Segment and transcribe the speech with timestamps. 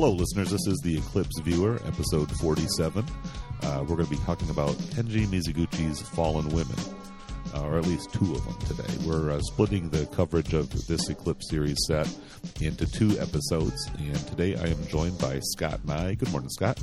[0.00, 0.52] Hello, listeners.
[0.52, 3.04] This is the Eclipse Viewer, episode 47.
[3.64, 6.76] Uh, we're going to be talking about Kenji Mizoguchi's Fallen Women,
[7.52, 8.94] uh, or at least two of them today.
[9.04, 12.08] We're uh, splitting the coverage of this Eclipse series set
[12.60, 16.14] into two episodes, and today I am joined by Scott Nye.
[16.14, 16.80] Good morning, Scott.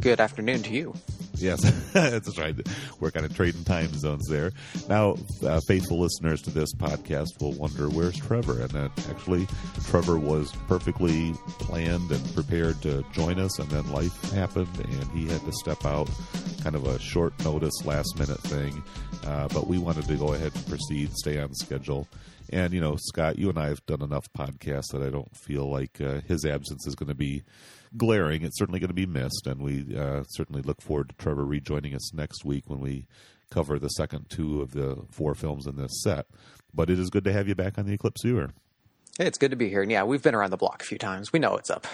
[0.00, 0.94] Good afternoon to you.
[1.46, 1.60] Yes,
[1.92, 2.54] that's right.
[2.98, 4.52] We're kind of trading time zones there.
[4.88, 9.46] Now, uh, faithful listeners to this podcast will wonder where's Trevor, and that actually
[9.86, 15.26] Trevor was perfectly planned and prepared to join us, and then life happened, and he
[15.26, 16.08] had to step out,
[16.62, 18.82] kind of a short notice, last minute thing.
[19.24, 22.08] Uh, but we wanted to go ahead and proceed, stay on schedule.
[22.50, 25.68] And you know, Scott, you and I have done enough podcasts that I don't feel
[25.68, 27.42] like uh, his absence is going to be
[27.96, 28.42] glaring.
[28.42, 31.94] It's certainly going to be missed, and we uh, certainly look forward to Trevor rejoining
[31.94, 33.06] us next week when we
[33.50, 36.26] cover the second two of the four films in this set.
[36.74, 38.50] But it is good to have you back on the Eclipse Viewer.
[39.18, 39.82] Hey, it's good to be here.
[39.82, 41.32] And yeah, we've been around the block a few times.
[41.32, 41.86] We know what's up.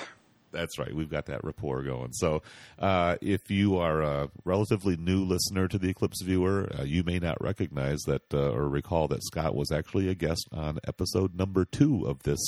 [0.53, 0.95] That's right.
[0.95, 2.13] We've got that rapport going.
[2.13, 2.43] So,
[2.79, 7.19] uh, if you are a relatively new listener to the Eclipse Viewer, uh, you may
[7.19, 11.65] not recognize that uh, or recall that Scott was actually a guest on episode number
[11.65, 12.41] two of this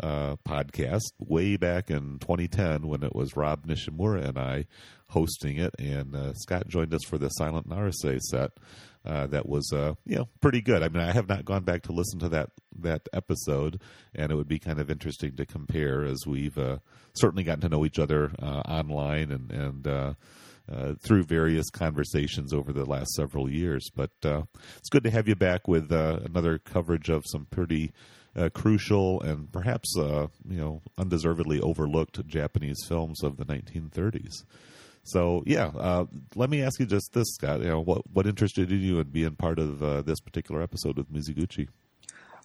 [0.00, 4.66] uh, podcast way back in 2010 when it was Rob Nishimura and I
[5.12, 8.52] hosting it, and uh, Scott joined us for the Silent Naruse set.
[9.04, 10.82] Uh, that was uh, you know pretty good.
[10.82, 13.80] I mean, I have not gone back to listen to that that episode,
[14.14, 16.78] and it would be kind of interesting to compare as we've uh,
[17.14, 20.14] certainly gotten to know each other uh, online and and uh,
[20.72, 23.90] uh, through various conversations over the last several years.
[23.92, 27.92] But it's good to have you back with another coverage of some pretty
[28.36, 34.44] uh, crucial and perhaps uh, you know undeservedly overlooked Japanese films of the 1930s.
[35.04, 37.60] So yeah, uh, let me ask you just this, Scott.
[37.60, 41.12] You know, what what interested you in being part of uh, this particular episode with
[41.12, 41.68] Mizoguchi?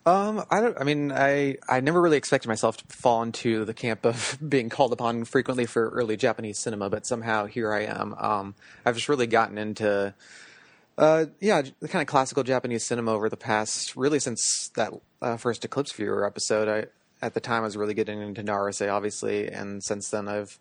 [0.07, 0.79] Um, I don't.
[0.79, 4.69] I mean, I I never really expected myself to fall into the camp of being
[4.69, 8.15] called upon frequently for early Japanese cinema, but somehow here I am.
[8.17, 8.55] Um,
[8.85, 10.13] I've just really gotten into
[10.97, 15.37] uh, yeah, the kind of classical Japanese cinema over the past, really since that uh,
[15.37, 16.67] first Eclipse Viewer episode.
[16.67, 16.87] I
[17.25, 20.59] at the time I was really getting into Naruse, obviously, and since then I've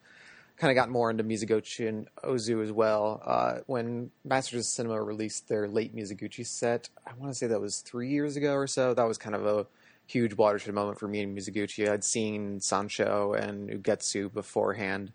[0.56, 3.22] kind of gotten more into Mizoguchi and Ozu as well.
[3.24, 7.60] Uh, when Masters of Cinema released their late Mizoguchi set, I want to say that
[7.60, 8.94] was three years ago or so.
[8.94, 9.66] That was kind of a
[10.06, 11.90] huge watershed moment for me and Mizoguchi.
[11.90, 15.12] I'd seen Sansho and Ugetsu beforehand,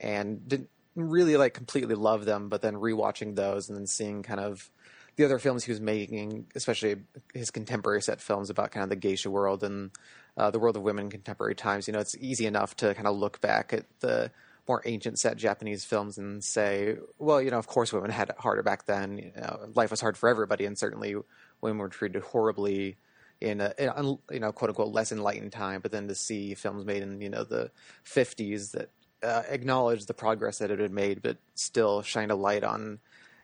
[0.00, 4.40] and didn't really like completely love them, but then rewatching those and then seeing kind
[4.40, 4.70] of
[5.16, 6.96] the other films he was making, especially
[7.32, 9.90] his contemporary set films about kind of the geisha world and
[10.36, 11.86] uh, the world of women in contemporary times.
[11.86, 14.30] You know, it's easy enough to kind of look back at the
[14.66, 18.36] more ancient set Japanese films and say, well, you know, of course women had it
[18.38, 19.18] harder back then.
[19.18, 21.14] You know, life was hard for everybody, and certainly
[21.60, 22.96] women were treated horribly
[23.40, 25.80] in a, in a, you know quote unquote less enlightened time.
[25.80, 27.70] But then to see films made in you know the
[28.04, 28.90] 50s that
[29.24, 32.98] uh, acknowledge the progress that had been made, but still shine a light on,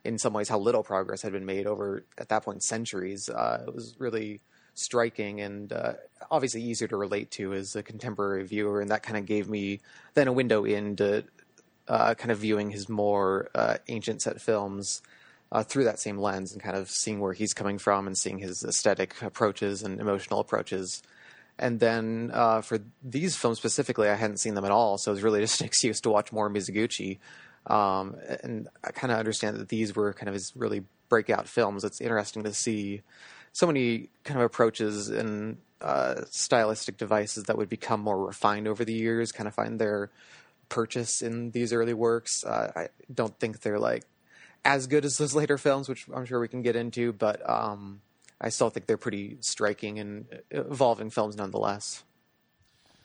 [0.05, 3.29] in some ways, how little progress had been made over at that point centuries.
[3.29, 4.41] Uh, it was really
[4.75, 5.95] striking and uh,
[6.31, 9.81] obviously easier to relate to as a contemporary viewer, and that kind of gave me
[10.15, 11.25] then a window into
[11.89, 15.03] uh, kind of viewing his more uh, ancient set films.
[15.53, 18.39] Uh, through that same lens and kind of seeing where he's coming from and seeing
[18.39, 21.03] his aesthetic approaches and emotional approaches
[21.61, 25.15] and then uh, for these films specifically, I hadn't seen them at all, so it
[25.15, 27.19] was really just an excuse to watch more Mizoguchi.
[27.67, 31.85] Um, and I kind of understand that these were kind of his really breakout films.
[31.85, 33.03] It's interesting to see
[33.53, 38.85] so many kind of approaches and uh, stylistic devices that would become more refined over
[38.85, 40.11] the years, kind of find their
[40.71, 42.43] purchase in these early works.
[42.45, 44.05] Uh, I don't think they're like
[44.65, 48.01] as good as those later films, which I'm sure we can get into, but um,
[48.41, 52.05] I still think they're pretty striking and evolving films nonetheless.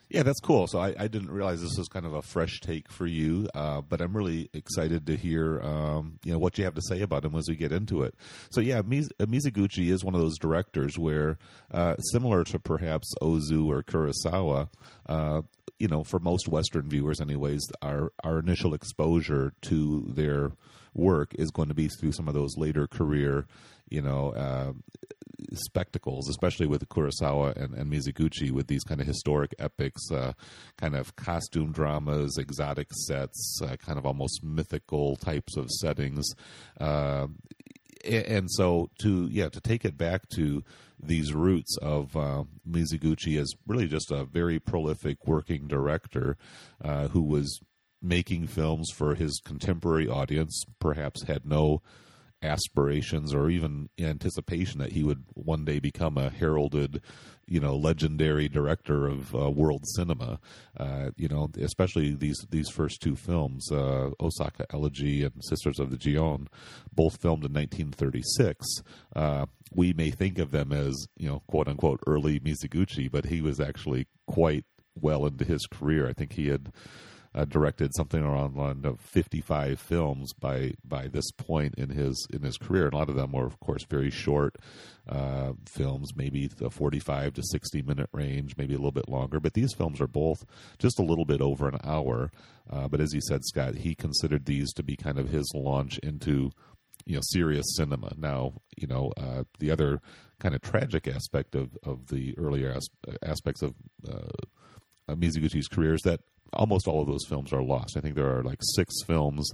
[0.09, 0.67] Yeah, that's cool.
[0.67, 3.81] So I, I, didn't realize this was kind of a fresh take for you, uh,
[3.81, 7.25] but I'm really excited to hear um, you know what you have to say about
[7.25, 8.13] him as we get into it.
[8.51, 11.39] So yeah, Miz- Mizoguchi is one of those directors where,
[11.71, 14.69] uh, similar to perhaps Ozu or Kurosawa,
[15.09, 15.41] uh,
[15.79, 20.51] you know, for most Western viewers, anyways, our our initial exposure to their
[20.95, 23.45] work is going to be through some of those later career,
[23.89, 24.73] you know, uh,
[25.53, 30.33] spectacles, especially with Kurosawa and, and Mizoguchi, with these kind of historic epics, uh,
[30.77, 36.25] kind of costume dramas, exotic sets, uh, kind of almost mythical types of settings.
[36.79, 37.27] Uh,
[38.03, 40.63] and so to yeah to take it back to
[41.01, 46.37] these roots of uh, Mizoguchi as really just a very prolific working director
[46.83, 47.59] uh, who was
[48.05, 51.81] making films for his contemporary audience, perhaps had no
[52.41, 57.01] aspirations or even anticipation that he would one day become a heralded
[57.47, 60.39] you know legendary director of uh, world cinema.
[60.77, 65.89] Uh, you know especially these these first two films uh, Osaka Elegy and Sisters of
[65.89, 66.47] the Gion
[66.93, 68.65] both filmed in 1936
[69.15, 73.41] uh, we may think of them as you know quote unquote early Mizoguchi but he
[73.41, 74.65] was actually quite
[74.99, 76.07] well into his career.
[76.07, 76.71] I think he had
[77.35, 82.57] uh, directed something around of 55 films by by this point in his in his
[82.57, 82.85] career.
[82.85, 84.55] And a lot of them were, of course, very short
[85.09, 89.39] uh, films, maybe the 45 to 60 minute range, maybe a little bit longer.
[89.39, 90.45] But these films are both
[90.79, 92.31] just a little bit over an hour.
[92.69, 95.97] Uh, but as you said, Scott, he considered these to be kind of his launch
[95.99, 96.51] into
[97.05, 98.13] you know serious cinema.
[98.17, 100.01] Now, you know uh, the other
[100.39, 102.89] kind of tragic aspect of of the earlier as-
[103.21, 103.73] aspects of
[104.07, 106.21] uh, Mizoguchi's career is that
[106.55, 107.97] almost all of those films are lost.
[107.97, 109.51] I think there are like six films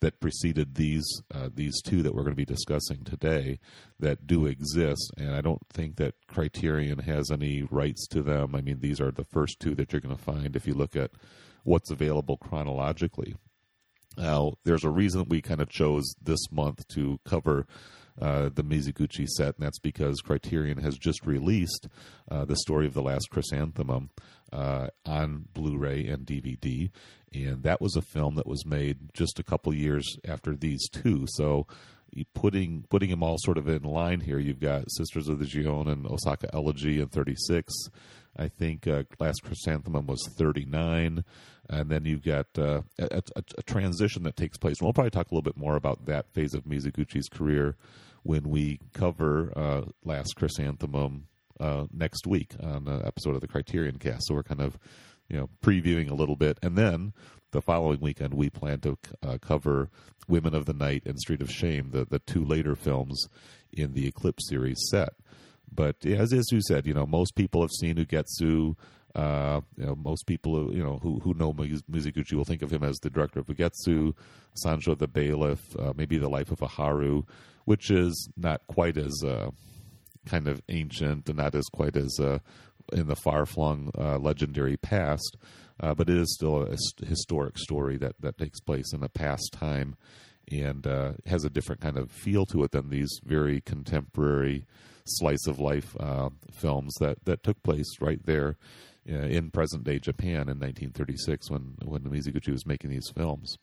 [0.00, 3.58] that preceded these uh, these two that we're going to be discussing today
[3.98, 8.54] that do exist, and I don't think that Criterion has any rights to them.
[8.54, 10.96] I mean, these are the first two that you're going to find if you look
[10.96, 11.10] at
[11.64, 13.34] what's available chronologically.
[14.16, 17.66] Now, there's a reason we kind of chose this month to cover
[18.20, 21.88] uh, the Mizoguchi set, and that's because Criterion has just released
[22.30, 24.10] uh, the story of the last chrysanthemum
[24.52, 26.90] uh, on Blu-ray and DVD,
[27.32, 31.26] and that was a film that was made just a couple years after these two.
[31.28, 31.66] So,
[32.34, 35.88] putting putting them all sort of in line here, you've got Sisters of the Gion
[35.88, 37.72] and Osaka Elegy in '36.
[38.36, 41.24] I think uh, Last Chrysanthemum was 39,
[41.68, 44.76] and then you've got uh, a, a, a, transition that takes place.
[44.78, 47.76] And we'll probably talk a little bit more about that phase of Mizoguchi's career
[48.22, 51.26] when we cover uh, Last Chrysanthemum
[51.58, 54.26] uh, next week on an episode of the Criterion Cast.
[54.26, 54.78] So we're kind of
[55.28, 57.12] you know previewing a little bit, and then
[57.52, 59.90] the following weekend we plan to uh, cover
[60.28, 63.28] Women of the Night and Street of Shame, the the two later films
[63.72, 65.14] in the Eclipse series set.
[65.72, 68.76] But as as you said, you know most people have seen Ugetsu.
[69.14, 72.84] Uh, you know, most people, you know, who who know Mizoguchi will think of him
[72.84, 74.14] as the director of Ugetsu,
[74.64, 77.24] Sansho the Bailiff, uh, maybe The Life of Oharu
[77.70, 79.48] which is not quite as uh,
[80.26, 82.38] kind of ancient and not as quite as uh,
[82.92, 85.36] in the far flung uh, legendary past,
[85.78, 86.76] uh, but it is still a
[87.06, 89.94] historic story that, that takes place in a past time
[90.50, 94.66] and uh, has a different kind of feel to it than these very contemporary
[95.04, 98.56] slice of life uh, films that, that took place right there
[99.04, 103.56] in present day Japan in 1936 when when Mizoguchi was making these films.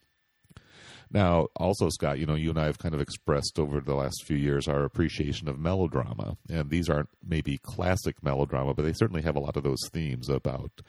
[1.10, 4.26] Now, also, Scott, you know, you and I have kind of expressed over the last
[4.26, 9.22] few years our appreciation of melodrama, and these aren't maybe classic melodrama, but they certainly
[9.22, 10.82] have a lot of those themes about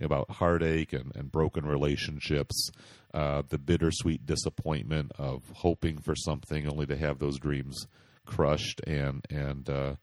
[0.00, 2.70] about heartache and, and broken relationships,
[3.12, 7.86] uh, the bittersweet disappointment of hoping for something only to have those dreams
[8.26, 9.94] crushed, and and uh,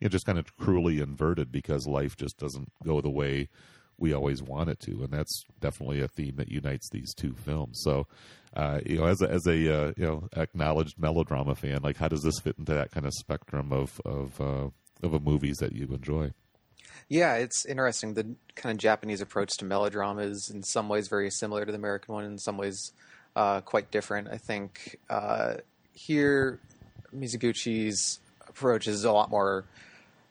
[0.00, 3.48] you know, just kind of cruelly inverted because life just doesn't go the way
[3.98, 7.80] we always want it to, and that's definitely a theme that unites these two films.
[7.82, 8.06] So,
[8.54, 12.08] uh, you know, as a, as a uh, you know acknowledged melodrama fan, like how
[12.08, 14.68] does this fit into that kind of spectrum of of uh,
[15.02, 16.32] of a movies that you enjoy?
[17.08, 18.14] Yeah, it's interesting.
[18.14, 21.78] The kind of Japanese approach to melodrama is in some ways very similar to the
[21.78, 22.92] American one, in some ways
[23.36, 24.28] uh, quite different.
[24.28, 25.54] I think uh,
[25.92, 26.58] here
[27.14, 28.18] Mizoguchi's
[28.48, 29.64] approach is a lot more.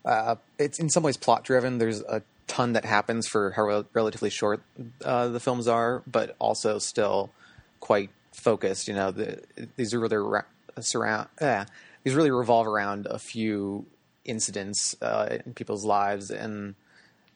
[0.06, 1.80] Uh, it's in some ways plot driven.
[1.80, 4.62] There's a ton that happens for how relatively short
[5.04, 7.32] uh, the films are, but also still
[7.80, 8.88] quite focused.
[8.88, 9.42] You know, the,
[9.76, 10.42] these are really
[10.80, 11.30] surround.
[11.42, 11.66] Uh,
[12.04, 13.88] these really revolve around a few
[14.26, 16.76] incidents uh, in people's lives and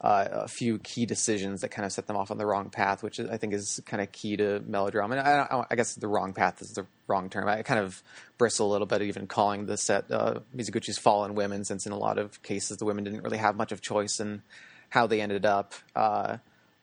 [0.01, 3.03] uh, a few key decisions that kind of set them off on the wrong path,
[3.03, 5.17] which I think is kind of key to melodrama.
[5.17, 7.49] And I, I, guess the wrong path is the wrong term.
[7.49, 8.01] I kind of
[8.37, 11.97] bristle a little bit even calling the set uh, Mizoguchi's Fallen Women, since in a
[11.97, 14.41] lot of cases the women didn't really have much of choice in
[14.87, 15.73] how they ended up.
[15.93, 16.37] Uh,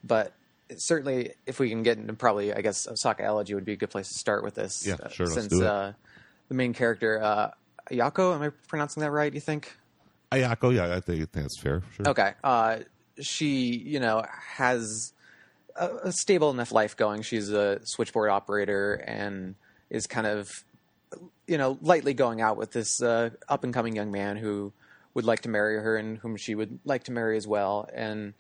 [0.04, 0.35] but
[0.76, 3.90] certainly, if we can get into probably, I guess Osaka Elegy would be a good
[3.90, 4.87] place to start with this.
[4.87, 5.26] Yeah, uh, sure.
[5.26, 5.66] Since let's do it.
[5.66, 5.92] Uh,
[6.49, 7.50] the main character, uh,
[7.90, 9.32] Ayako, am I pronouncing that right?
[9.32, 9.75] You think?
[10.32, 11.82] Ayako, yeah, I think that's fair.
[11.96, 12.08] Sure.
[12.08, 12.35] Okay.
[13.20, 14.25] She, you know,
[14.56, 15.12] has
[15.75, 17.23] a, a, stable enough life going.
[17.23, 19.54] She's a switchboard operator and
[19.90, 20.64] is kind of,
[21.46, 24.73] you know, lightly going out with this uh, up and coming young man who
[25.14, 27.88] would like to marry her and whom she would like to marry as well.
[27.94, 28.35] And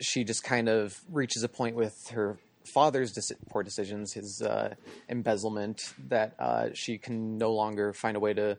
[0.00, 4.74] she just kind of reaches a point with her father's poor decisions, his uh,
[5.08, 8.58] embezzlement, that uh, she can no longer find a way to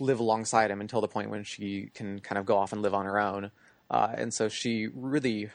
[0.00, 2.94] live alongside him until the point when she can kind of go off and live
[2.94, 3.50] on her own.
[3.90, 5.50] Uh, and so she really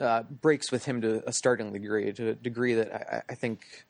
[0.00, 3.84] uh, breaks with him to a startling degree, to a degree that I, I think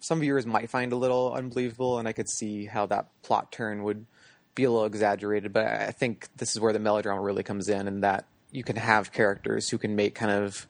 [0.00, 3.82] some viewers might find a little unbelievable, and I could see how that plot turn
[3.82, 4.06] would
[4.54, 5.52] be a little exaggerated.
[5.52, 8.76] But I think this is where the melodrama really comes in, and that you can
[8.76, 10.66] have characters who can make kind of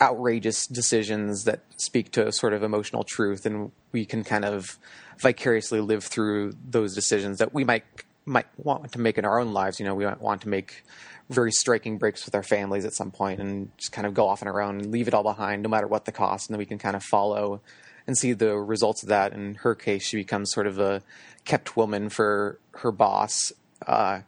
[0.00, 4.78] outrageous decisions that speak to sort of emotional truth, and we can kind of
[5.18, 7.84] vicariously live through those decisions that we might
[8.28, 9.80] might want to make in our own lives.
[9.80, 10.84] You know, we might want to make
[11.30, 14.42] very striking breaks with our families at some point and just kind of go off
[14.42, 16.58] on our own and leave it all behind, no matter what the cost, and then
[16.58, 17.60] we can kind of follow
[18.06, 19.32] and see the results of that.
[19.32, 21.02] In her case, she becomes sort of a
[21.44, 23.52] kept woman for her boss,
[23.86, 24.20] uh,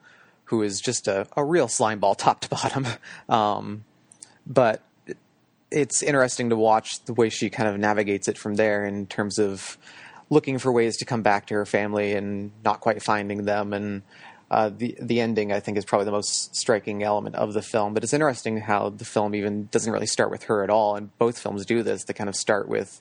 [0.45, 2.87] who is just a, a real slime ball top to bottom.
[3.29, 3.85] Um,
[4.47, 4.83] but
[5.71, 9.39] it's interesting to watch the way she kind of navigates it from there in terms
[9.39, 9.79] of
[10.31, 14.03] looking for ways to come back to her family and not quite finding them and
[14.51, 17.95] uh, the the ending I think is probably the most striking element of the film.
[17.95, 21.17] But it's interesting how the film even doesn't really start with her at all, and
[21.19, 22.05] both films do this.
[22.05, 23.01] They kind of start with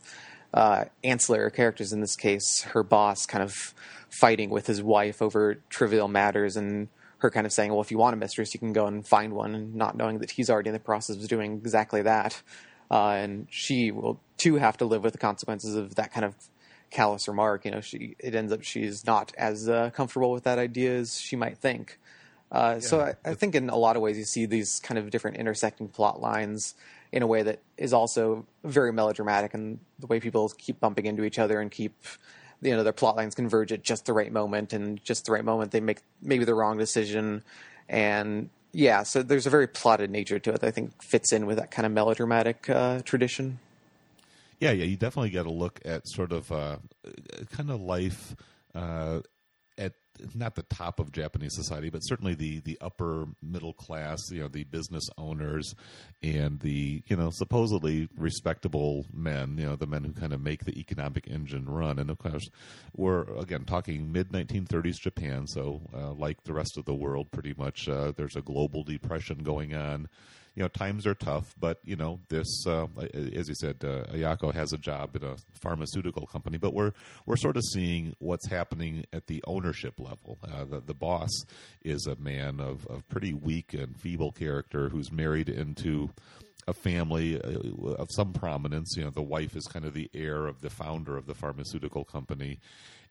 [0.53, 1.91] uh, ancillary characters.
[1.91, 3.73] In this case, her boss kind of
[4.09, 6.87] fighting with his wife over trivial matters, and
[7.19, 9.33] her kind of saying, "Well, if you want a mistress, you can go and find
[9.33, 12.43] one," and not knowing that he's already in the process of doing exactly that.
[12.91, 16.35] Uh, and she will too have to live with the consequences of that kind of
[16.89, 17.65] callous remark.
[17.65, 21.19] You know, she it ends up she's not as uh, comfortable with that idea as
[21.19, 21.99] she might think.
[22.51, 22.79] Uh, yeah.
[22.79, 25.37] So I, I, think in a lot of ways you see these kind of different
[25.37, 26.73] intersecting plot lines
[27.11, 31.23] in a way that is also very melodramatic, and the way people keep bumping into
[31.23, 31.93] each other and keep
[32.61, 35.45] you know their plot lines converge at just the right moment, and just the right
[35.45, 37.43] moment they make maybe the wrong decision,
[37.87, 41.45] and yeah, so there's a very plotted nature to it that I think fits in
[41.45, 43.59] with that kind of melodramatic uh, tradition.
[44.59, 46.77] Yeah, yeah, you definitely got to look at sort of uh,
[47.51, 48.35] kind of life
[48.75, 49.21] uh,
[49.77, 49.93] at
[50.35, 54.19] not the top of Japanese society, but certainly the the upper middle class.
[54.29, 55.73] You know, the business owners
[56.21, 59.55] and the you know supposedly respectable men.
[59.57, 61.97] You know, the men who kind of make the economic engine run.
[61.97, 62.49] And of course,
[62.93, 65.47] we're again talking mid 1930s Japan.
[65.47, 69.37] So, uh, like the rest of the world, pretty much uh, there's a global depression
[69.37, 70.09] going on
[70.55, 74.53] you know times are tough, but you know this, uh, as you said, uh, Ayako
[74.53, 76.91] has a job in a pharmaceutical company, but we're
[77.25, 80.37] we're sort of seeing what's happening at the ownership level.
[80.43, 81.31] Uh, the the boss
[81.83, 86.09] is a man of of pretty weak and feeble character who's married into
[86.67, 88.95] a family uh, of some prominence.
[88.95, 92.05] You know, the wife is kind of the heir of the founder of the pharmaceutical
[92.05, 92.59] company,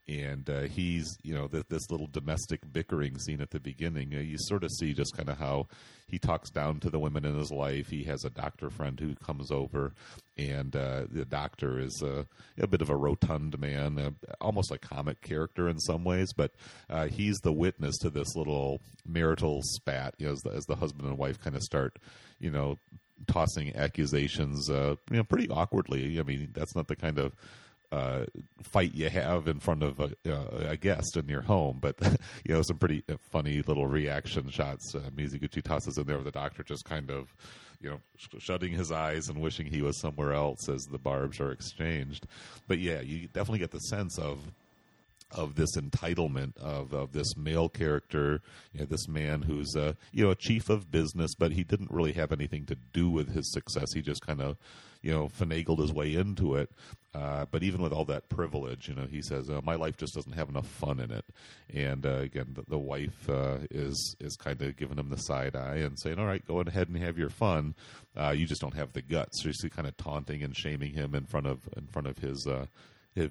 [0.09, 4.19] and uh, he's you know th- this little domestic bickering scene at the beginning uh,
[4.19, 5.67] you sort of see just kind of how
[6.07, 7.89] he talks down to the women in his life.
[7.89, 9.93] He has a doctor friend who comes over
[10.39, 14.11] and uh, the doctor is a bit of a rotund man uh,
[14.41, 16.53] almost a comic character in some ways but
[16.89, 20.77] uh, he's the witness to this little marital spat you know, as, the, as the
[20.77, 21.99] husband and wife kind of start
[22.39, 22.79] you know
[23.27, 26.19] tossing accusations you know pretty awkwardly.
[26.19, 27.35] I mean that's not the kind of
[27.91, 28.25] uh,
[28.63, 31.79] fight you have in front of a, uh, a, guest in your home.
[31.81, 31.97] But
[32.45, 34.95] you know, some pretty uh, funny little reaction shots.
[34.95, 37.35] Uh, Mizoguchi tosses in there with the doctor just kind of,
[37.81, 41.41] you know, sh- shutting his eyes and wishing he was somewhere else as the barbs
[41.41, 42.27] are exchanged.
[42.67, 44.53] But yeah, you definitely get the sense of
[45.33, 48.41] of this entitlement of, of this male character,
[48.73, 51.91] you know, this man who's a you know a chief of business, but he didn't
[51.91, 53.93] really have anything to do with his success.
[53.95, 54.57] He just kind of
[55.03, 56.71] you know finagled his way into it.
[57.19, 60.15] Uh, but even with all that privilege, you know, he says oh, my life just
[60.15, 61.25] doesn't have enough fun in it.
[61.75, 65.57] And uh, again, the, the wife uh, is is kind of giving him the side
[65.57, 67.75] eye and saying, "All right, go ahead and have your fun.
[68.17, 71.15] Uh, you just don't have the guts." So she's kind of taunting and shaming him
[71.15, 72.67] in front of in front of his uh,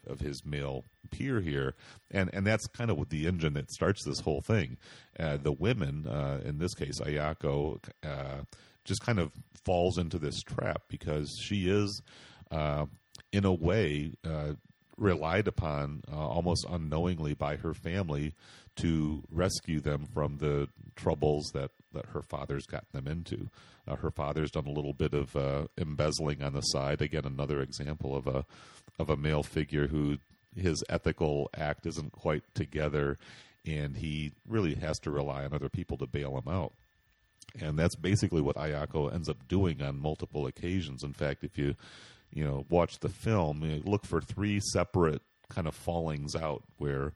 [0.05, 1.75] of his male peer here,
[2.11, 4.77] and and that's kind of what the engine that starts this whole thing.
[5.17, 8.41] Uh, the women, uh, in this case, Ayako, uh,
[8.83, 9.31] just kind of
[9.65, 12.01] falls into this trap because she is,
[13.37, 14.53] in a way, uh,
[14.97, 18.33] relied upon uh, almost unknowingly by her family
[18.75, 23.49] to rescue them from the troubles that, that her father's gotten them into.
[23.87, 26.99] Uh, her father's done a little bit of uh, embezzling on the side.
[26.99, 28.43] Again, another example of a
[28.97, 30.17] of a male figure who
[30.55, 33.19] his ethical act isn't quite together,
[33.67, 36.73] and he really has to rely on other people to bail him out.
[37.61, 41.03] And that's basically what Ayako ends up doing on multiple occasions.
[41.03, 41.75] In fact, if you
[42.31, 47.13] you know watch the film, you look for three separate kind of fallings out where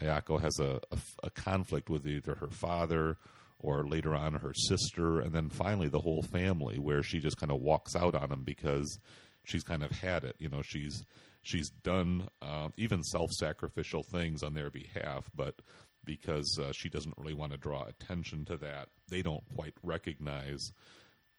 [0.00, 3.16] Ayako has a, a, a conflict with either her father
[3.60, 7.50] or later on her sister, and then finally the whole family, where she just kind
[7.50, 8.98] of walks out on him because
[9.44, 10.36] she's kind of had it.
[10.38, 11.04] You know, she's
[11.42, 15.56] she's done uh, even self-sacrificial things on their behalf, but
[16.04, 20.70] because uh, she doesn't really want to draw attention to that, they don't quite recognize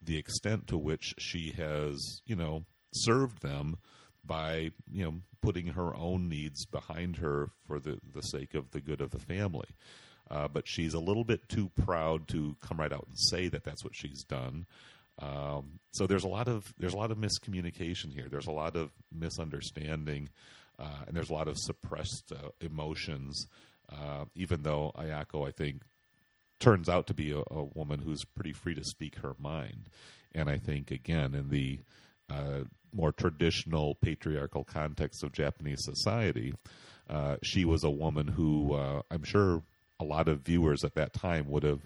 [0.02, 3.78] the extent to which she has, you know, served them
[4.26, 8.82] by you know putting her own needs behind her for the the sake of the
[8.82, 9.70] good of the family.
[10.30, 13.64] Uh, but she's a little bit too proud to come right out and say that
[13.64, 14.68] that's what she's done.
[15.18, 18.28] Um, so there's a lot of there's a lot of miscommunication here.
[18.30, 20.30] There's a lot of misunderstanding,
[20.78, 23.48] uh, and there's a lot of suppressed uh, emotions.
[23.92, 25.82] Uh, even though Ayako, I think,
[26.60, 29.90] turns out to be a, a, woman who's pretty free to speak her mind,
[30.34, 31.80] and I think again in the
[32.30, 36.54] uh, more traditional patriarchal context of Japanese society,
[37.10, 39.64] uh, she was a woman who uh, I'm sure
[40.00, 41.82] a lot of viewers at that time would have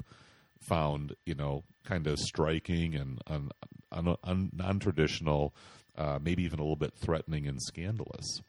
[0.60, 3.50] found, you know, kind of striking and un,
[3.92, 5.54] un, un, non-traditional,
[5.98, 8.42] uh, maybe even a little bit threatening and scandalous.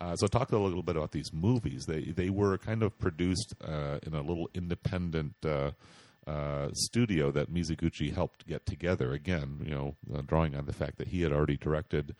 [0.00, 1.84] Uh, so talk a little bit about these movies.
[1.86, 5.34] They they were kind of produced uh, in a little independent
[6.26, 9.12] uh, uh, studio that Mizoguchi helped get together.
[9.12, 12.14] Again, you know, uh, drawing on the fact that he had already directed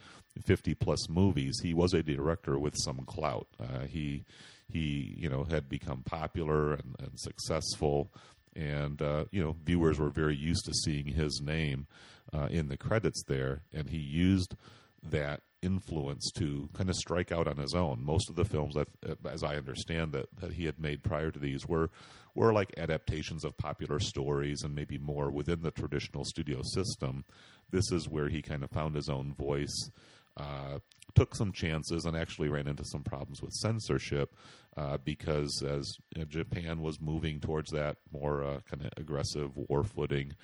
[0.44, 3.48] fifty plus movies, he was a director with some clout.
[3.88, 4.24] he
[4.68, 8.10] he you know had become popular and, and successful
[8.56, 11.86] and uh, you know viewers were very used to seeing his name
[12.32, 14.54] uh, in the credits there, and he used
[15.02, 18.02] that influence to kind of strike out on his own.
[18.04, 18.88] Most of the films that,
[19.28, 21.90] as I understand that that he had made prior to these were
[22.34, 27.24] were like adaptations of popular stories and maybe more within the traditional studio system.
[27.70, 29.90] This is where he kind of found his own voice.
[30.36, 30.78] Uh,
[31.14, 34.34] took some chances and actually ran into some problems with censorship
[34.76, 39.82] uh, because as know, Japan was moving towards that more uh, kind of aggressive war
[39.82, 40.34] footing,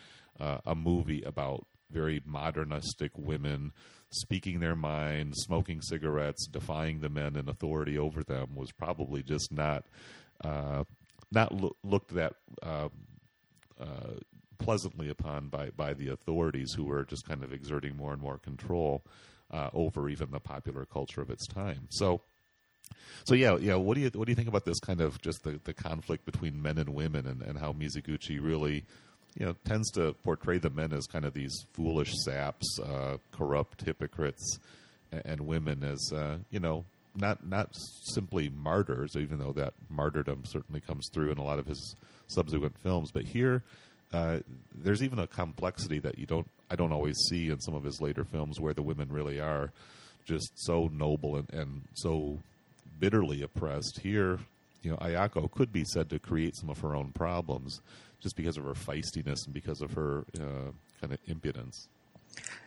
[0.41, 3.73] uh, a movie about very modernistic women
[4.11, 9.53] speaking their mind, smoking cigarettes, defying the men in authority over them was probably just
[9.53, 9.85] not
[10.45, 10.85] uh,
[11.33, 12.89] not lo- looked that uh,
[13.81, 14.15] uh,
[14.59, 18.39] pleasantly upon by by the authorities who were just kind of exerting more and more
[18.39, 19.03] control
[19.51, 21.89] uh, over even the popular culture of its time.
[21.91, 22.23] So.
[23.25, 23.75] So yeah, yeah.
[23.75, 26.25] What do you what do you think about this kind of just the, the conflict
[26.25, 28.85] between men and women, and, and how Mizoguchi really,
[29.37, 33.83] you know, tends to portray the men as kind of these foolish saps, uh, corrupt
[33.83, 34.61] hypocrites,
[35.11, 36.85] and, and women as uh, you know
[37.17, 37.71] not not
[38.05, 41.97] simply martyrs, even though that martyrdom certainly comes through in a lot of his
[42.29, 43.11] subsequent films.
[43.13, 43.63] But here,
[44.13, 44.41] uh,
[44.75, 48.01] there's even a complexity that you don't I don't always see in some of his
[48.01, 49.71] later films where the women really are
[50.25, 52.39] just so noble and, and so
[52.99, 54.01] bitterly oppressed.
[54.03, 54.39] Here,
[54.83, 57.81] you know, Ayako could be said to create some of her own problems
[58.21, 61.89] just because of her feistiness and because of her uh, kind of impudence.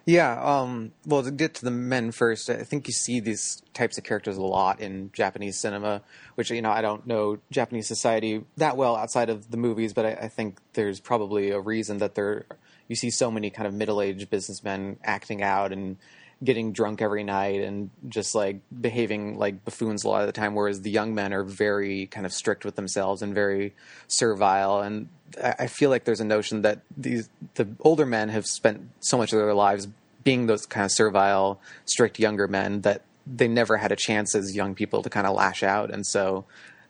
[0.05, 3.97] Yeah, um, well, to get to the men first, I think you see these types
[3.99, 6.01] of characters a lot in Japanese cinema,
[6.33, 10.05] which, you know, I don't know Japanese society that well outside of the movies, but
[10.05, 12.45] I, I think there's probably a reason that there
[12.87, 15.97] you see so many kind of middle aged businessmen acting out and
[16.43, 20.55] getting drunk every night and just like behaving like buffoons a lot of the time,
[20.55, 23.73] whereas the young men are very kind of strict with themselves and very
[24.07, 24.79] servile.
[24.81, 25.09] And
[25.41, 29.33] I feel like there's a notion that these the older men have spent so much
[29.33, 29.87] of their lives
[30.23, 34.55] being those kind of servile, strict younger men that they never had a chance as
[34.55, 36.45] young people to kind of lash out, and so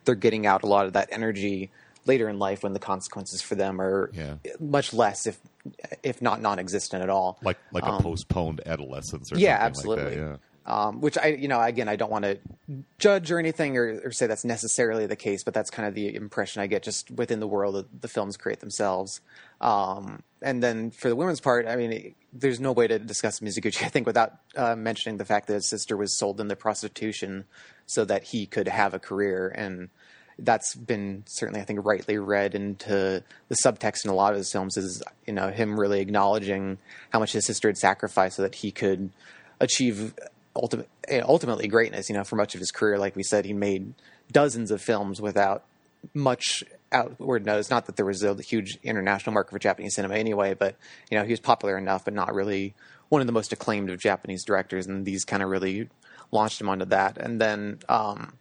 [0.06, 1.70] they're getting out a lot of that energy
[2.06, 4.36] later in life when the consequences for them are yeah.
[4.60, 5.40] much less, if
[6.04, 7.40] if not non-existent at all.
[7.42, 10.04] Like like um, a postponed adolescence, or yeah, absolutely.
[10.04, 10.36] Like that, yeah.
[10.66, 12.38] Um, which I, you know, again, I don't want to
[13.00, 16.14] judge or anything or, or, say that's necessarily the case, but that's kind of the
[16.14, 19.22] impression I get just within the world that the films create themselves.
[19.62, 23.40] Um, and then for the women's part, I mean, it, there's no way to discuss
[23.40, 27.46] Mizoguchi, I think, without uh, mentioning the fact that his sister was sold into prostitution
[27.88, 29.50] so that he could have a career.
[29.50, 29.90] And
[30.44, 34.52] that's been certainly, I think, rightly read into the subtext in a lot of his
[34.52, 36.78] films is, you know, him really acknowledging
[37.12, 39.12] how much his sister had sacrificed so that he could
[39.60, 40.14] achieve
[40.56, 42.10] ultimate, ultimately greatness.
[42.10, 43.94] You know, for much of his career, like we said, he made
[44.32, 45.64] dozens of films without
[46.14, 47.70] much outward notice.
[47.70, 50.76] Not that there was a huge international market for Japanese cinema anyway, but
[51.10, 52.74] you know, he was popular enough, but not really
[53.10, 54.88] one of the most acclaimed of Japanese directors.
[54.88, 55.90] And these kind of really
[56.32, 57.18] launched him onto that.
[57.18, 58.34] And then, um,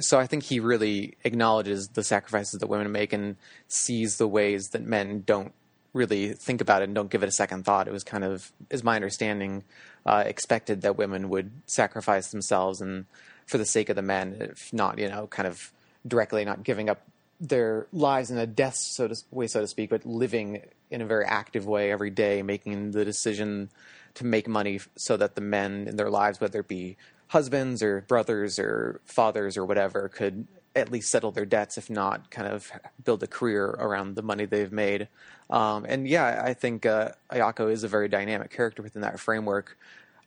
[0.00, 3.36] so I think he really acknowledges the sacrifices that women make and
[3.68, 5.52] sees the ways that men don't
[5.92, 7.88] really think about it and don't give it a second thought.
[7.88, 9.64] It was kind of, is my understanding,
[10.04, 13.06] uh, expected that women would sacrifice themselves and
[13.46, 15.72] for the sake of the men, if not, you know, kind of
[16.06, 17.00] directly not giving up
[17.40, 21.06] their lives in a death so to, way, so to speak, but living in a
[21.06, 23.70] very active way every day, making the decision
[24.16, 26.96] to make money so that the men in their lives, whether it be
[27.28, 32.30] husbands or brothers or fathers or whatever, could at least settle their debts, if not
[32.30, 32.70] kind of
[33.02, 35.08] build a career around the money they've made.
[35.48, 39.78] Um, and yeah, I think uh, Ayako is a very dynamic character within that framework.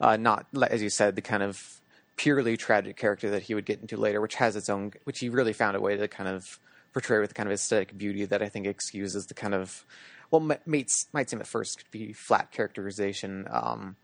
[0.02, 1.82] Uh, not as you said, the kind of
[2.16, 5.30] purely tragic character that he would get into later, which has its own, which he
[5.30, 6.60] really found a way to kind of
[6.94, 9.86] portray with kind of aesthetic beauty that I think excuses the kind of,
[10.32, 10.68] well, might,
[11.14, 13.48] might seem at first could be flat characterization.
[13.50, 13.96] Um,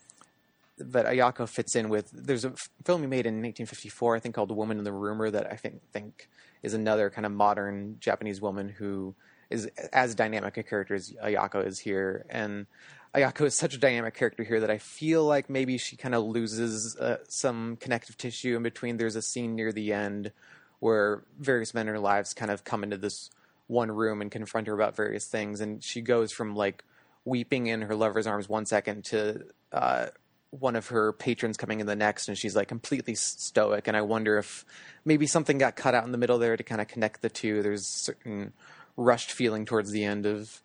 [0.78, 2.10] that Ayako fits in with.
[2.12, 5.32] There's a film he made in 1954, I think, called "The Woman in the Rumor,"
[5.32, 6.30] that I think think
[6.64, 9.16] is another kind of modern Japanese woman who
[9.50, 12.66] is as dynamic a character as Ayako is here, and
[13.14, 16.26] Ayako is such a dynamic character here that I feel like maybe she kind of
[16.26, 18.98] loses uh, some connective tissue in between.
[18.98, 20.32] There's a scene near the end
[20.80, 23.30] where various men in her lives kind of come into this
[23.68, 26.84] one room and confront her about various things, and she goes from like
[27.26, 30.08] weeping in her lover's arms one second to uh,
[30.52, 33.88] one of her patrons coming in the next and she's like completely stoic.
[33.88, 34.66] And i wonder if
[35.04, 37.62] maybe something got cut out in the middle there to kind of connect the two.
[37.62, 38.54] There's certain
[38.96, 40.62] rushed feeling towards the end of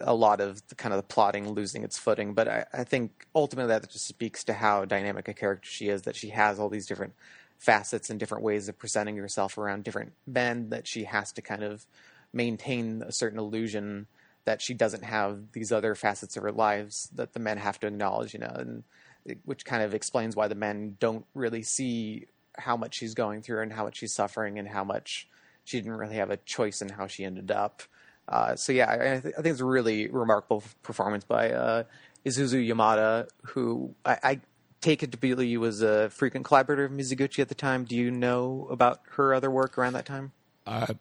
[0.00, 2.34] a lot of the kind of the plotting losing its footing.
[2.34, 6.02] But I, I think ultimately that just speaks to how dynamic a character she is
[6.02, 7.14] that she has all these different
[7.58, 11.62] facets and different ways of presenting herself around different men that she has to kind
[11.62, 11.86] of
[12.32, 14.06] maintain a certain illusion
[14.44, 17.86] that she doesn't have these other facets of her lives that the men have to
[17.86, 18.84] acknowledge, you know, and
[19.44, 23.62] which kind of explains why the men don't really see how much she's going through
[23.62, 25.28] and how much she's suffering and how much
[25.64, 27.82] she didn't really have a choice in how she ended up.
[28.28, 31.84] Uh, so yeah, I, I, th- I, think it's a really remarkable performance by uh,
[32.24, 34.40] Isuzu Yamada, who I, I,
[34.80, 37.84] take it to be was a frequent collaborator of Mizoguchi at the time.
[37.84, 40.32] Do you know about her other work around that time?
[40.66, 40.94] Uh,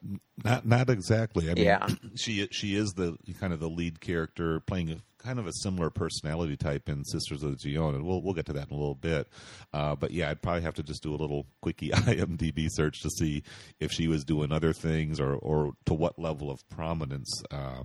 [0.44, 1.50] not not exactly.
[1.50, 1.88] I mean, yeah.
[2.16, 5.90] she she is the kind of the lead character, playing a kind of a similar
[5.90, 8.80] personality type in Sisters of the Gion, and we'll we'll get to that in a
[8.80, 9.28] little bit.
[9.74, 13.10] Uh, but yeah, I'd probably have to just do a little quickie IMDb search to
[13.10, 13.44] see
[13.80, 17.84] if she was doing other things or or to what level of prominence uh,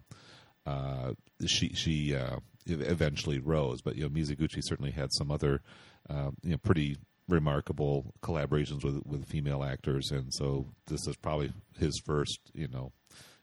[0.66, 1.12] uh,
[1.46, 3.80] she she uh, eventually rose.
[3.80, 5.62] But you know, Mizoguchi certainly had some other
[6.10, 6.98] uh, you know pretty
[7.30, 12.92] remarkable collaborations with with female actors, and so this is probably his first, you know,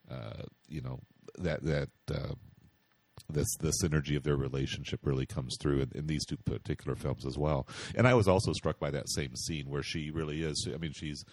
[0.10, 1.00] uh, you know
[1.38, 2.34] that that uh,
[3.30, 7.26] this the synergy of their relationship really comes through in, in, these two particular films
[7.26, 7.68] as well.
[7.96, 10.68] And I was also struck by that same scene where she really is.
[10.74, 11.24] I mean, she's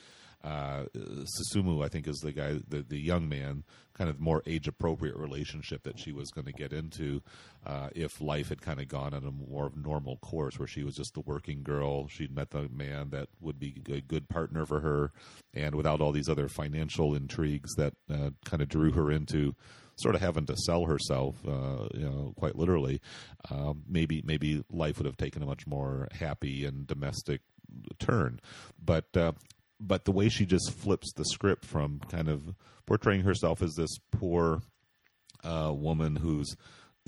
[0.45, 4.69] uh, Susumu, I think, is the guy, the, the young man, kind of more age
[4.69, 7.23] appropriate relationship that she was going to get into
[7.65, 10.97] uh, if life had kind of gone on a more normal course, where she was
[10.97, 12.09] just the working girl.
[12.09, 15.13] She'd met the man that would be a good partner for her,
[15.55, 19.55] and without all these other financial intrigues that uh, kind of drew her into
[19.97, 23.01] sort of having to sell herself, uh, you know, quite literally.
[23.51, 27.41] Um, maybe maybe life would have taken a much more happy and domestic
[27.99, 28.41] turn,
[28.85, 29.33] but uh,
[29.81, 32.55] but the way she just flips the script from kind of
[32.87, 34.63] portraying herself as this poor
[35.43, 36.57] uh, woman who's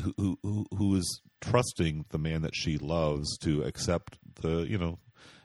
[0.02, 4.98] who, who who is trusting the man that she loves to accept the you know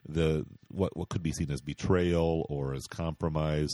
[0.08, 3.70] the what what could be seen as betrayal or as compromise.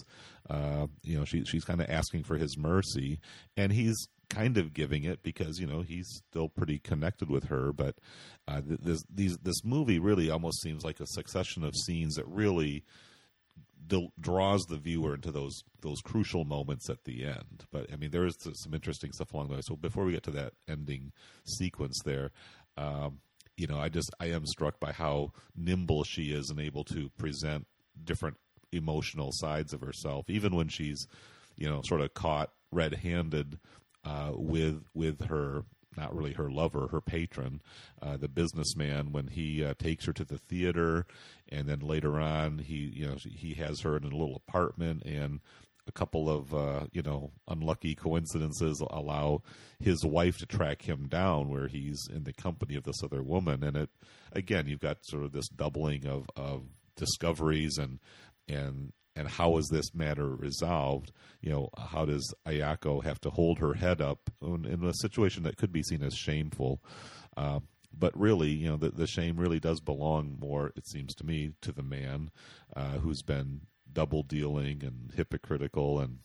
[0.50, 3.20] Uh, you know, she she's kind of asking for his mercy,
[3.56, 7.72] and he's kind of giving it because you know he's still pretty connected with her.
[7.72, 7.96] But
[8.48, 12.84] uh, this these this movie really almost seems like a succession of scenes that really
[14.20, 17.66] draws the viewer into those those crucial moments at the end.
[17.72, 19.62] But I mean, there is some interesting stuff along the way.
[19.62, 21.12] So before we get to that ending
[21.46, 22.32] sequence, there,
[22.78, 23.20] um,
[23.56, 27.10] you know, I just I am struck by how nimble she is and able to
[27.18, 27.68] present
[28.04, 28.38] different
[28.72, 31.08] emotional sides of herself, even when she's,
[31.56, 33.60] you know, sort of caught red-handed
[34.04, 35.64] uh, with with her
[35.98, 37.62] not really her lover, her patron,
[38.02, 41.06] uh, the businessman, when he uh, takes her to the theater,
[41.50, 45.40] and then later on he you know he has her in a little apartment, and
[45.88, 49.42] a couple of uh, you know unlucky coincidences allow
[49.80, 53.64] his wife to track him down where he's in the company of this other woman,
[53.64, 53.90] and it
[54.34, 56.64] again you've got sort of this doubling of of
[56.96, 58.00] discoveries and
[58.48, 61.12] and and how is this matter resolved?
[61.42, 65.58] You know, how does Ayako have to hold her head up in, a situation that
[65.58, 66.82] could be seen as shameful?
[67.36, 67.60] Uh,
[67.98, 71.54] but really, you know, the, the, shame really does belong more, it seems to me,
[71.62, 72.30] to the man
[72.76, 76.20] uh, who's been double dealing and hypocritical and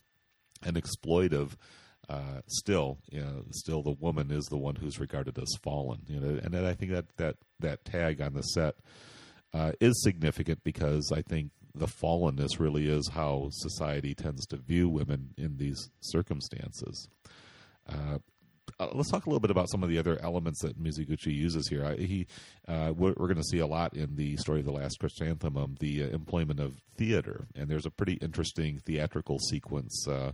[0.65, 1.53] and exploitive.
[2.09, 6.01] Uh, still, you know, still the woman is the one who's regarded as fallen.
[6.09, 8.75] You know, and I think that that that tag on the set
[9.55, 14.89] uh, is significant because I think the fallenness really is how society tends to view
[14.89, 17.09] women in these circumstances.
[17.89, 18.19] Uh,
[18.79, 21.69] uh, let's talk a little bit about some of the other elements that Mizoguchi uses
[21.69, 21.85] here.
[21.85, 22.27] I, he,
[22.69, 25.77] uh, we're, we're going to see a lot in the story of the Last Chrysanthemum,
[25.81, 30.33] the uh, employment of theater, and there's a pretty interesting theatrical sequence uh,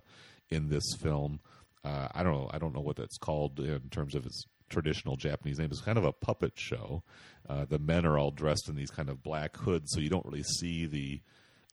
[0.51, 1.41] in this film.
[1.85, 2.51] Uh, I don't know.
[2.53, 5.69] I don't know what that's called in terms of its traditional Japanese name.
[5.71, 7.03] It's kind of a puppet show.
[7.49, 10.27] Uh, the men are all dressed in these kind of black hoods, so you don't
[10.27, 11.21] really see the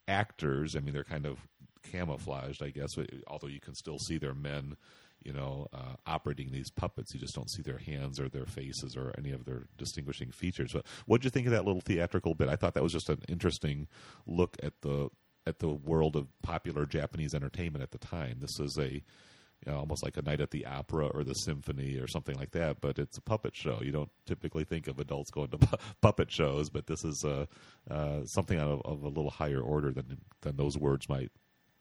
[0.08, 0.75] actors.
[0.75, 1.39] I mean, they're kind of
[1.84, 2.89] camouflaged, I guess.
[3.27, 4.75] Although you can still see their men,
[5.23, 7.13] you know, uh, operating these puppets.
[7.13, 10.71] You just don't see their hands or their faces or any of their distinguishing features.
[10.73, 12.49] But what did you think of that little theatrical bit?
[12.49, 13.88] I thought that was just an interesting
[14.25, 15.10] look at the
[15.47, 18.38] at the world of popular Japanese entertainment at the time.
[18.39, 19.03] This is a
[19.65, 22.51] you know, almost like a night at the opera or the symphony or something like
[22.51, 22.82] that.
[22.82, 23.80] But it's a puppet show.
[23.82, 27.45] You don't typically think of adults going to pu- puppet shows, but this is uh,
[27.89, 31.32] uh, something of, of, a little higher order than than those words might,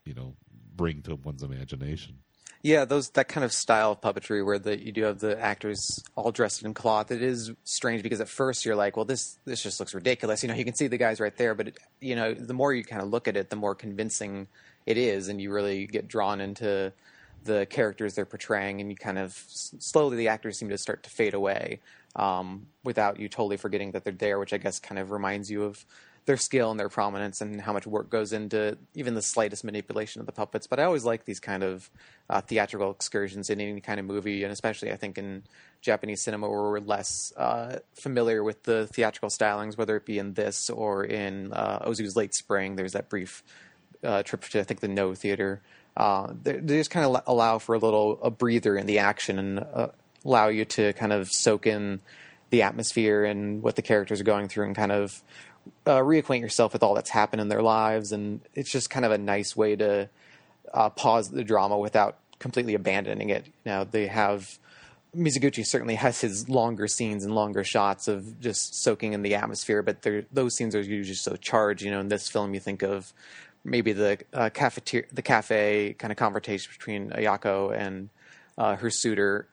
[0.03, 0.35] you know,
[0.75, 2.19] bring to one's imagination.
[2.61, 6.03] Yeah, those that kind of style of puppetry where the, you do have the actors
[6.15, 7.11] all dressed in cloth.
[7.11, 10.41] It is strange because at first you're like, well, this this just looks ridiculous.
[10.41, 12.73] You know, you can see the guys right there, but it, you know, the more
[12.73, 14.47] you kind of look at it, the more convincing
[14.87, 16.91] it is, and you really get drawn into
[17.45, 21.09] the characters they're portraying, and you kind of slowly the actors seem to start to
[21.09, 21.79] fade away
[22.15, 25.63] um, without you totally forgetting that they're there, which I guess kind of reminds you
[25.63, 25.85] of
[26.25, 30.19] their skill and their prominence and how much work goes into even the slightest manipulation
[30.19, 30.65] of the puppets.
[30.65, 31.89] But I always like these kind of
[32.29, 35.43] uh, theatrical excursions in any kind of movie, and especially I think in
[35.81, 40.33] Japanese cinema where we're less uh, familiar with the theatrical stylings, whether it be in
[40.33, 42.75] this or in uh, Ozu's Late Spring.
[42.75, 43.43] There's that brief
[44.03, 45.61] uh, trip to I think the Noh Theater
[45.97, 49.59] uh, they, just kind of allow for a little a breather in the action and
[49.59, 49.87] uh,
[50.25, 52.01] allow you to kind of soak in
[52.49, 55.23] the atmosphere and what the characters are going through and kind of
[55.85, 58.11] uh, reacquaint yourself with all that's happened in their lives.
[58.11, 60.09] And it's just kind of a nice way to
[60.73, 63.47] uh, pause the drama without completely abandoning it.
[63.65, 64.59] Now they have.
[65.15, 69.81] Mizoguchi certainly has his longer scenes and longer shots of just soaking in the atmosphere,
[69.81, 71.83] but those scenes are usually so charged.
[71.83, 73.13] You know, in this film, you think of
[73.65, 78.09] maybe the uh, cafeteria, the cafe kind of conversation between Ayako and
[78.57, 79.49] uh, her suitor,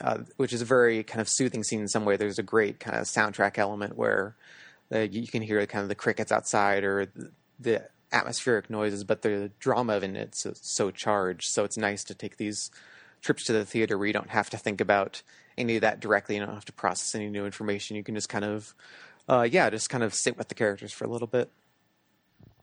[0.00, 2.16] uh, which is a very kind of soothing scene in some way.
[2.16, 4.36] There's a great kind of soundtrack element where
[4.94, 9.22] uh, you can hear kind of the crickets outside or the, the atmospheric noises, but
[9.22, 11.50] the drama of it's so, so charged.
[11.50, 12.70] So it's nice to take these
[13.20, 15.22] trips to the theater where you don't have to think about
[15.58, 16.36] any of that directly.
[16.36, 17.96] You don't have to process any new information.
[17.96, 18.74] You can just kind of,
[19.28, 21.50] uh, yeah, just kind of sit with the characters for a little bit.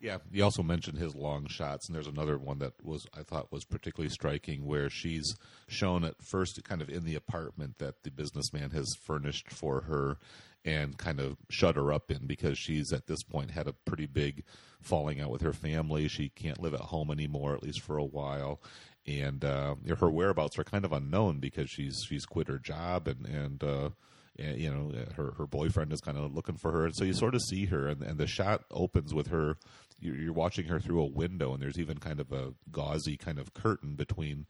[0.01, 3.51] Yeah, you also mentioned his long shots, and there's another one that was I thought
[3.51, 5.35] was particularly striking, where she's
[5.67, 10.17] shown at first kind of in the apartment that the businessman has furnished for her,
[10.65, 14.05] and kind of shut her up in because she's at this point had a pretty
[14.05, 14.43] big
[14.81, 16.07] falling out with her family.
[16.07, 18.61] She can't live at home anymore, at least for a while,
[19.07, 23.25] and uh, her whereabouts are kind of unknown because she's she's quit her job and
[23.25, 23.63] and.
[23.63, 23.89] Uh,
[24.37, 27.35] you know her her boyfriend is kind of looking for her and so you sort
[27.35, 29.55] of see her and, and the shot opens with her
[29.99, 33.53] you're, watching her through a window, and there's even kind of a gauzy kind of
[33.53, 34.45] curtain between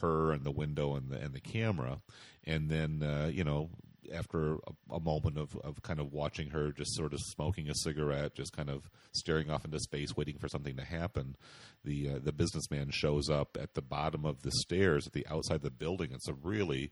[0.00, 2.00] her and the window and the and the camera,
[2.44, 3.70] and then uh, you know
[4.14, 7.74] after a, a, moment of, of kind of watching her just sort of smoking a
[7.74, 11.36] cigarette, just kind of staring off into space, waiting for something to happen,
[11.84, 15.56] the uh, the businessman shows up at the bottom of the stairs at the outside
[15.56, 16.10] of the building.
[16.12, 16.90] It's a really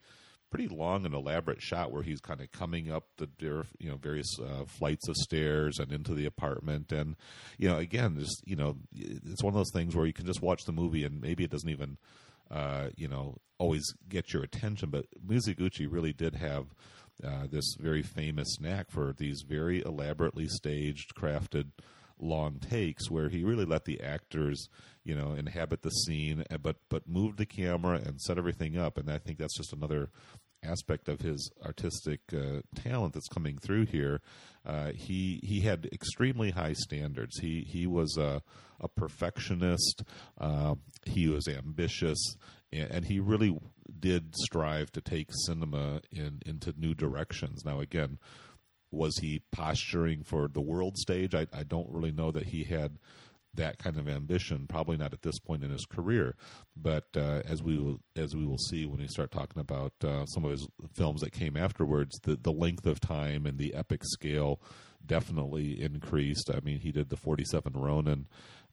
[0.51, 3.29] pretty long and elaborate shot where he's kind of coming up the
[3.79, 6.93] you know various uh, flights of stairs and into the apartment.
[6.93, 7.17] And
[7.59, 10.43] you know again just you know it's one of those things where you can just
[10.43, 11.99] watch the movie and maybe it doesn't even
[12.51, 14.91] uh, you know always get your attention.
[14.91, 16.67] But Mizoguchi really did have
[17.25, 21.71] uh, this very famous knack for these very elaborately staged crafted
[22.19, 24.69] long takes where he really let the actors,
[25.05, 28.99] you know, inhabit the scene, eh, but but moved the camera and set everything up.
[28.99, 30.11] And I think that's just another
[30.63, 34.21] aspect of his artistic uh, talent that's coming through here.
[34.65, 37.39] Uh, he he had extremely high standards.
[37.39, 38.43] He he was a,
[38.81, 40.03] a perfectionist.
[40.39, 40.75] Uh,
[41.05, 42.19] he was ambitious,
[42.73, 43.57] and, and, he really
[44.01, 47.65] did strive to take cinema in into new directions.
[47.65, 48.19] Now, again,
[48.91, 51.35] was he posturing for the world stage?
[51.35, 52.99] I, I don't really know that he had
[53.55, 54.67] that kind of ambition.
[54.69, 56.37] Probably not at this point in his career,
[56.77, 60.27] but uh, as we will as we will see when we start talking about uh,
[60.27, 64.03] some of his films that came afterwards, the the length of time and the epic
[64.05, 64.61] scale
[65.07, 66.51] definitely increased.
[66.53, 68.27] I mean, he did the 47 Ronin,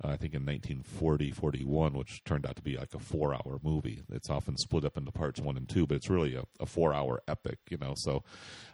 [0.04, 3.60] uh, I think in 1940, 41, which turned out to be like a four hour
[3.64, 4.02] movie.
[4.12, 6.94] It's often split up into parts one and two, but it's really a, a four
[6.94, 7.94] hour epic, you know.
[7.98, 8.24] So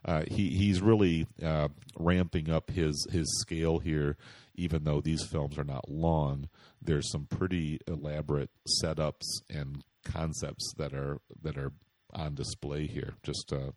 [0.06, 4.18] uh, he, he's really uh, ramping up his, his scale here,
[4.56, 6.50] even though these films are not long.
[6.82, 8.50] There's some pretty elaborate
[8.82, 11.74] setups and concepts that are that are
[12.14, 13.14] on display here.
[13.22, 13.72] Just uh,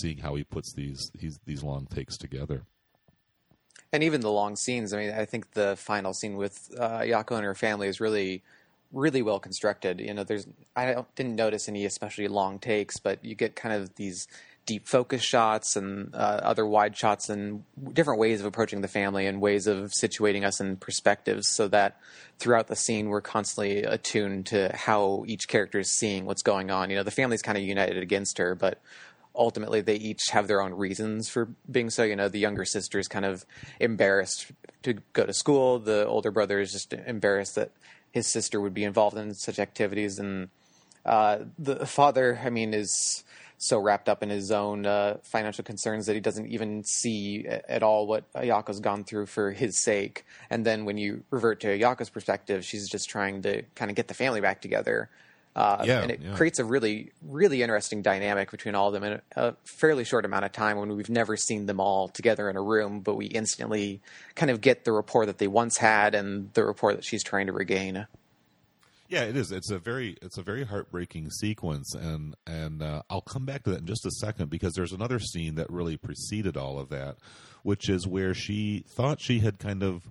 [0.00, 2.64] seeing how he puts these these, these long takes together
[3.94, 4.92] and even the long scenes.
[4.92, 8.42] I mean, I think the final scene with uh, Yako and her family is really,
[8.92, 10.00] really well constructed.
[10.00, 13.94] You know, there's I didn't notice any especially long takes, but you get kind of
[13.94, 14.26] these
[14.66, 19.26] deep focus shots and uh, other wide shots and different ways of approaching the family
[19.26, 22.00] and ways of situating us in perspectives so that
[22.40, 26.90] throughout the scene we're constantly attuned to how each character is seeing what's going on.
[26.90, 28.80] You know, the family's kind of united against her, but
[29.34, 32.02] ultimately they each have their own reasons for being so.
[32.02, 33.44] You know, the younger sister is kind of
[33.80, 35.78] embarrassed to go to school.
[35.78, 37.72] The older brother is just embarrassed that
[38.12, 40.48] his sister would be involved in such activities, and
[41.04, 43.24] uh, the father, I mean, is
[43.58, 47.82] so wrapped up in his own uh, financial concerns that he doesn't even see at
[47.82, 50.24] all what Ayako's gone through for his sake.
[50.50, 54.08] And then when you revert to Ayako's perspective, she's just trying to kind of get
[54.08, 55.08] the family back together.
[55.56, 56.34] Uh, Yeah, and it yeah.
[56.34, 60.24] creates a really, really interesting dynamic between all of them in a, a fairly short
[60.24, 63.26] amount of time when we've never seen them all together in a room, but we
[63.26, 64.00] instantly
[64.34, 67.46] kind of get the rapport that they once had and the rapport that she's trying
[67.46, 68.06] to regain.
[69.08, 69.52] Yeah, it is.
[69.52, 73.70] It's a very it's a very heartbreaking sequence, and and uh, I'll come back to
[73.70, 77.18] that in just a second because there's another scene that really preceded all of that,
[77.62, 80.10] which is where she thought she had kind of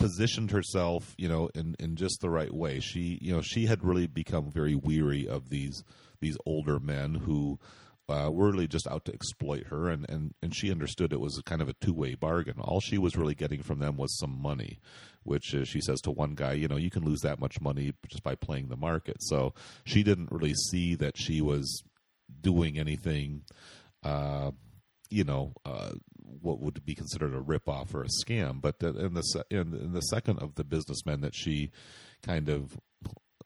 [0.00, 2.80] positioned herself, you know, in in just the right way.
[2.80, 5.84] She, you know, she had really become very weary of these
[6.20, 7.60] these older men who
[8.08, 11.40] uh, were really just out to exploit her, and, and, and she understood it was
[11.46, 12.58] kind of a two way bargain.
[12.58, 14.80] All she was really getting from them was some money,
[15.22, 17.92] which uh, she says to one guy, you know, you can lose that much money
[18.08, 19.18] just by playing the market.
[19.20, 21.82] So she didn't really see that she was
[22.40, 23.42] doing anything,
[24.02, 24.50] uh,
[25.08, 25.92] you know, uh,
[26.40, 28.60] what would be considered a ripoff or a scam.
[28.60, 31.70] But in the in, in the second of the businessmen that she
[32.22, 32.78] kind of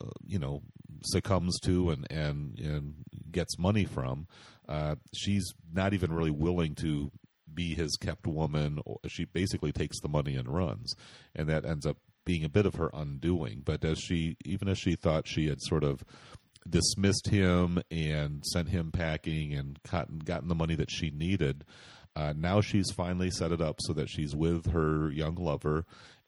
[0.01, 0.63] uh, you know
[1.05, 2.95] succumbs to and and and
[3.31, 4.27] gets money from
[4.69, 7.11] uh she's not even really willing to
[7.55, 8.81] be his kept woman.
[9.07, 10.95] She basically takes the money and runs.
[11.35, 13.63] And that ends up being a bit of her undoing.
[13.65, 16.05] But as she even as she thought she had sort of
[16.69, 21.65] dismissed him and sent him packing and gotten, gotten the money that she needed
[22.17, 25.85] uh, now she's finally set it up so that she's with her young lover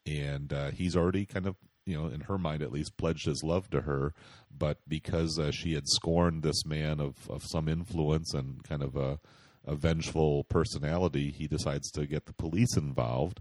[0.06, 3.42] and uh, he's already kind of you know in her mind at least pledged his
[3.42, 4.14] love to her.
[4.56, 8.96] But because uh, she had scorned this man of, of some influence and kind of
[8.96, 9.18] a,
[9.66, 13.40] a vengeful personality he decides to get the police involved.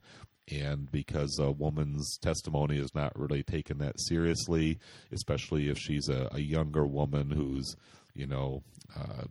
[0.51, 4.77] And because a woman's testimony is not really taken that seriously
[5.11, 7.75] especially if she's a, a younger woman who's
[8.13, 8.61] you know
[8.95, 9.23] uh,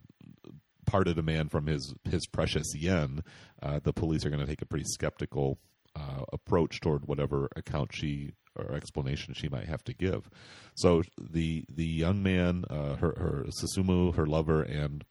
[0.85, 3.23] parted a man from his his precious yen,
[3.63, 5.59] uh, the police are going to take a pretty skeptical
[5.97, 10.29] uh, approach toward whatever account she or explanation she might have to give.
[10.75, 15.05] So the the young man, uh, her her Susumu, her lover, and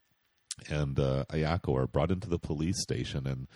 [0.69, 3.47] and uh, Ayako are brought into the police station, and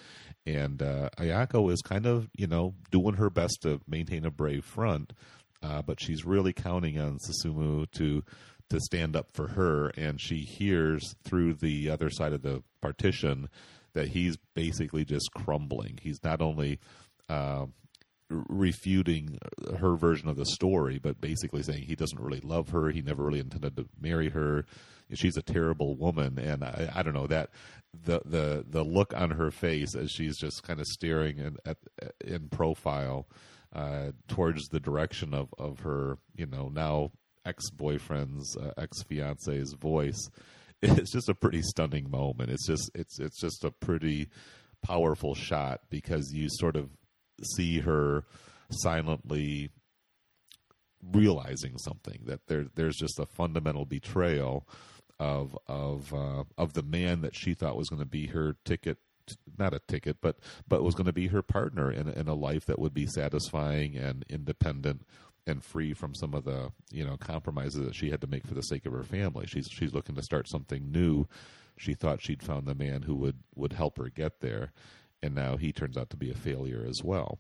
[0.45, 4.65] and uh, Ayako is kind of you know doing her best to maintain a brave
[4.65, 5.13] front,
[5.61, 8.23] uh, but she's really counting on Susumu to
[8.69, 13.49] to stand up for her, and she hears through the other side of the partition
[13.93, 15.99] that he's basically just crumbling.
[16.01, 16.79] He's not only
[17.29, 17.67] uh,
[18.29, 19.39] refuting
[19.79, 22.89] her version of the story, but basically saying he doesn't really love her.
[22.89, 24.65] He never really intended to marry her.
[25.13, 27.49] She's a terrible woman, and I, I don't know that
[27.93, 31.77] the the the look on her face as she's just kind of staring in, at
[32.25, 33.27] in profile
[33.73, 37.11] uh, towards the direction of of her, you know, now
[37.47, 40.29] ex boyfriend's uh, ex fiance's voice.
[40.79, 42.51] It's just a pretty stunning moment.
[42.51, 44.29] It's just it's it's just a pretty
[44.83, 46.91] powerful shot because you sort of
[47.55, 48.25] see her
[48.69, 49.71] silently
[51.11, 54.67] realizing something that there there's just a fundamental betrayal
[55.19, 58.97] of of uh, of the man that she thought was going to be her ticket
[59.57, 62.65] not a ticket but but was going to be her partner in in a life
[62.65, 65.05] that would be satisfying and independent
[65.47, 68.53] and free from some of the you know compromises that she had to make for
[68.53, 71.25] the sake of her family she's she's looking to start something new
[71.77, 74.71] she thought she'd found the man who would would help her get there
[75.23, 77.39] and now he turns out to be a failure as well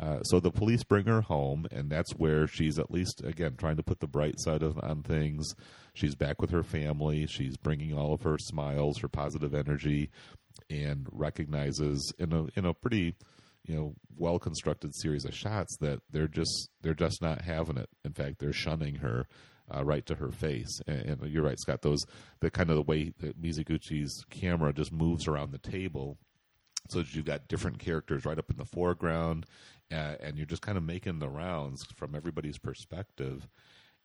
[0.00, 3.76] uh, so the police bring her home, and that's where she's at least again trying
[3.76, 5.44] to put the bright side of, on things.
[5.92, 7.26] She's back with her family.
[7.26, 10.10] She's bringing all of her smiles, her positive energy,
[10.70, 13.16] and recognizes in a in a pretty
[13.68, 17.88] you know well constructed series of shots that they're just they're just not having it.
[18.04, 19.26] In fact, they're shunning her.
[19.70, 21.82] Uh, right to her face, and, and you're right, Scott.
[21.82, 22.02] Those
[22.40, 26.16] the kind of the way that Mizoguchi's camera just moves around the table
[26.88, 29.46] so that you've got different characters right up in the foreground
[29.92, 33.48] uh, and you're just kind of making the rounds from everybody's perspective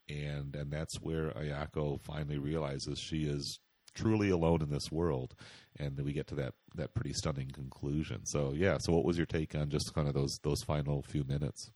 [0.08, 3.58] and and that's where ayako finally realizes she is
[3.94, 5.34] truly alone in this world
[5.78, 9.16] and then we get to that that pretty stunning conclusion so yeah so what was
[9.16, 11.70] your take on just kind of those those final few minutes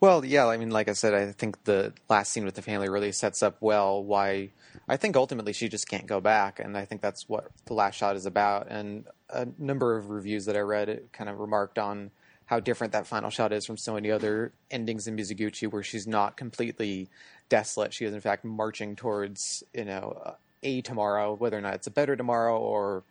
[0.00, 2.88] Well, yeah, I mean, like I said, I think the last scene with the family
[2.88, 4.50] really sets up well why
[4.88, 7.96] I think ultimately she just can't go back, and I think that's what the last
[7.96, 8.68] shot is about.
[8.70, 12.10] And a number of reviews that I read it kind of remarked on
[12.46, 16.06] how different that final shot is from so many other endings in Mizoguchi, where she's
[16.06, 17.10] not completely
[17.50, 17.92] desolate.
[17.92, 21.90] She is in fact marching towards you know a tomorrow, whether or not it's a
[21.90, 23.02] better tomorrow or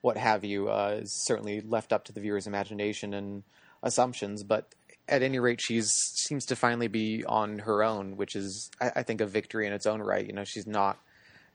[0.00, 3.42] what have you, uh, is certainly left up to the viewer's imagination and
[3.82, 4.42] assumptions.
[4.42, 4.66] But
[5.08, 9.02] at any rate, she seems to finally be on her own, which is, I, I,
[9.02, 10.26] think, a victory in its own right.
[10.26, 10.98] You know, she's not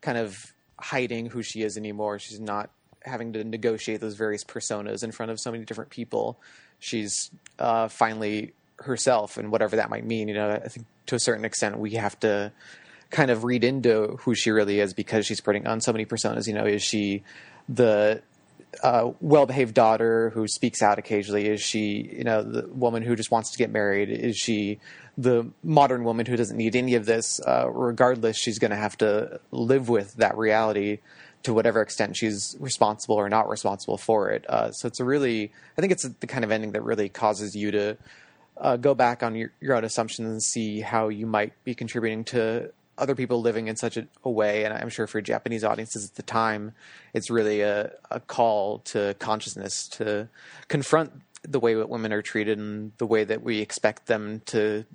[0.01, 2.19] kind of hiding who she is anymore.
[2.19, 2.69] She's not
[3.03, 6.39] having to negotiate those various personas in front of so many different people.
[6.79, 10.27] She's uh, finally herself, and whatever that might mean.
[10.27, 12.51] You know, I think to a certain extent we have to
[13.11, 16.47] kind of read into who she really is because she's putting on so many personas.
[16.47, 17.23] You know, is she
[17.69, 18.21] the
[18.81, 21.47] uh, well-behaved daughter who speaks out occasionally?
[21.47, 24.09] Is she, you know, the woman who just wants to get married?
[24.09, 24.79] Is she
[25.17, 27.39] the modern woman who doesn't need any of this?
[27.45, 30.99] Uh, regardless, she's going to have to live with that reality
[31.43, 34.45] to whatever extent she's responsible or not responsible for it.
[34.47, 37.55] Uh, so it's a really, I think it's the kind of ending that really causes
[37.55, 37.97] you to
[38.57, 42.23] uh, go back on your, your own assumptions and see how you might be contributing
[42.25, 42.71] to
[43.01, 46.15] other people living in such a, a, way, and I'm sure for Japanese audiences at
[46.15, 46.73] the time,
[47.13, 50.29] it's really a, a call to consciousness to
[50.67, 54.85] confront the way that women are treated and the way that we expect them to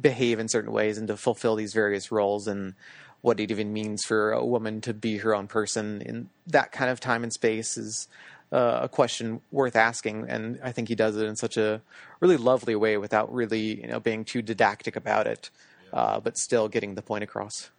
[0.00, 2.74] behave in certain ways and to fulfill these various roles and
[3.20, 6.90] what it even means for a woman to be her own person in that kind
[6.90, 8.08] of time and space is
[8.52, 10.26] uh, a question worth asking.
[10.28, 11.80] And i think he does it in such a
[12.20, 15.50] really lovely way without really you know being too didactic about it
[15.92, 17.70] uh, but still getting the point across.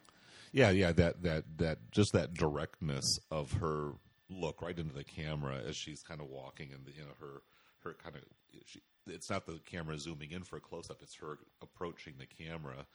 [0.51, 3.91] Yeah, yeah, that that that just that directness of her
[4.30, 7.41] look right into the camera as she's kind of walking, and you know her
[7.84, 8.24] her kind of
[8.66, 12.26] she, it's not the camera zooming in for a close up; it's her approaching the
[12.26, 12.88] camera,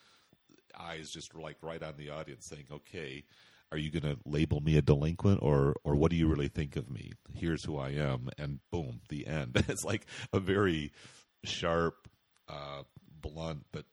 [0.78, 3.24] eyes just like right on the audience, saying, "Okay,
[3.74, 6.76] are you going to label me a delinquent or or what do you really think
[6.76, 7.12] of me?
[7.34, 9.64] Here's who i am and boom the end.
[9.68, 10.92] It's like a very
[11.42, 12.08] sharp
[12.48, 12.82] uh,
[13.20, 13.84] blunt but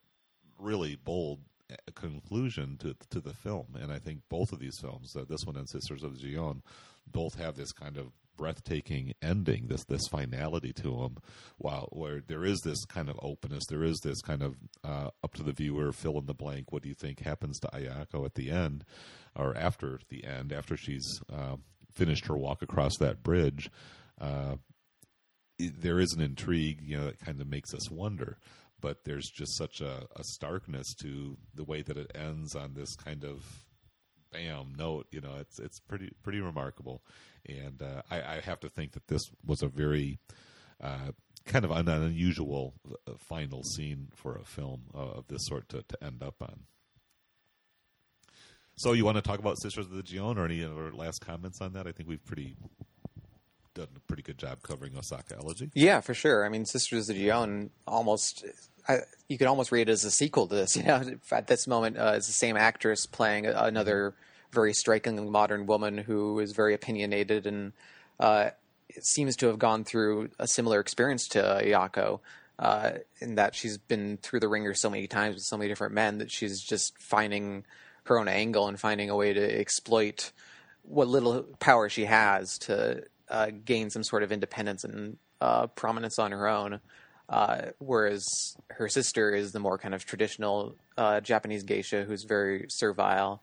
[0.61, 1.39] really bold
[1.71, 5.45] uh, conclusion to to the film, and I think both of these films, uh, this
[5.45, 6.61] one and Sisters of Gion,
[7.07, 11.17] both have this kind of breathtaking ending, this this finality to them.
[11.57, 15.33] While where there is this kind of openness, there is this kind of uh, up
[15.35, 16.71] to the viewer, fill in the blank.
[16.71, 18.83] What do you think happens to Ayako at the end,
[19.35, 21.57] or after the end, after she's uh,
[21.91, 23.69] finished her walk across that bridge?
[24.19, 24.55] Uh,
[25.59, 28.37] there is an intrigue, you know, that kind of makes us wonder
[28.81, 32.95] but there's just such a, a, starkness to the way that it ends on this
[32.95, 33.45] kind of
[34.31, 35.07] bam note.
[35.11, 37.03] You know, it's it's pretty pretty remarkable,
[37.47, 40.19] and uh, I, I, have to think that this was a very
[40.81, 41.11] uh,
[41.45, 42.73] kind of an unusual
[43.07, 46.61] uh, final scene for a film of this sort to, to end up on.
[48.75, 51.61] So, you want to talk about Sisters of the Gion or any other last comments
[51.61, 51.85] on that?
[51.85, 52.55] I think we've pretty
[53.73, 55.69] done a pretty good job covering Osaka Elegy.
[55.73, 56.45] Yeah, for sure.
[56.45, 58.45] I mean, Sisters of the Gion almost
[58.87, 60.75] I, you could almost read it as a sequel to this.
[60.81, 61.01] You know,
[61.31, 64.13] at this moment, uh, it's the same actress playing another
[64.51, 67.73] very strikingly modern woman who is very opinionated and
[68.19, 68.49] uh,
[68.99, 72.19] seems to have gone through a similar experience to Ayako.
[72.59, 75.95] Uh, in that she's been through the ringer so many times with so many different
[75.95, 77.65] men that she's just finding
[78.03, 80.31] her own angle and finding a way to exploit
[80.83, 86.19] what little power she has to uh, gain some sort of independence and uh, prominence
[86.19, 86.79] on her own.
[87.31, 92.65] Uh, whereas her sister is the more kind of traditional uh, Japanese geisha who's very
[92.67, 93.41] servile.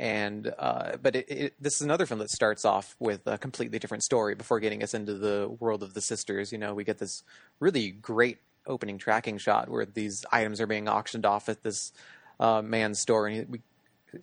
[0.00, 3.78] And uh, but it, it, this is another film that starts off with a completely
[3.78, 6.52] different story before getting us into the world of the sisters.
[6.52, 7.22] You know, we get this
[7.60, 11.92] really great opening tracking shot where these items are being auctioned off at this
[12.40, 13.60] uh, man's store, and we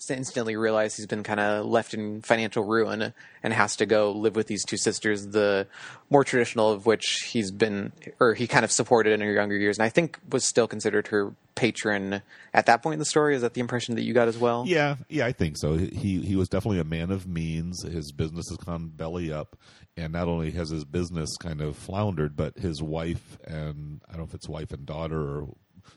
[0.10, 3.14] instantly realize he's been kind of left in financial ruin
[3.44, 5.68] and has to go live with these two sisters, the
[6.10, 9.78] more traditional of which he's been, or he kind of supported in her younger years,
[9.78, 12.22] and I think was still considered her patron
[12.54, 13.36] at that point in the story.
[13.36, 14.66] Is that the impression that you got as well?
[14.68, 15.78] Yeah, yeah, I think so.
[15.78, 17.84] He he was definitely a man of means.
[17.84, 19.56] His business has gone belly up,
[19.96, 24.22] and not only has his business kind of floundered, but his wife and I don't
[24.22, 25.48] know if it's wife and daughter or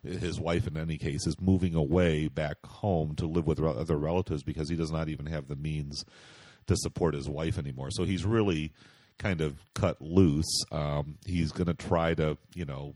[0.02, 4.42] his wife in any case is moving away back home to live with other relatives
[4.42, 6.04] because he does not even have the means
[6.66, 7.90] to support his wife anymore.
[7.90, 8.72] So he's really
[9.18, 10.62] kind of cut loose.
[10.70, 12.94] Um, he's going to try to, you know,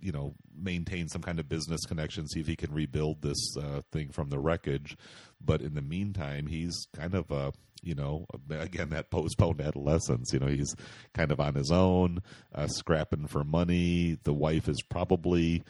[0.00, 3.82] you know, maintain some kind of business connection, see if he can rebuild this uh,
[3.92, 4.96] thing from the wreckage.
[5.40, 7.52] But in the meantime, he's kind of a,
[7.82, 10.32] you know, again that postponed adolescence.
[10.32, 10.74] You know, he's
[11.14, 12.22] kind of on his own,
[12.54, 14.18] uh, scrapping for money.
[14.24, 15.62] The wife is probably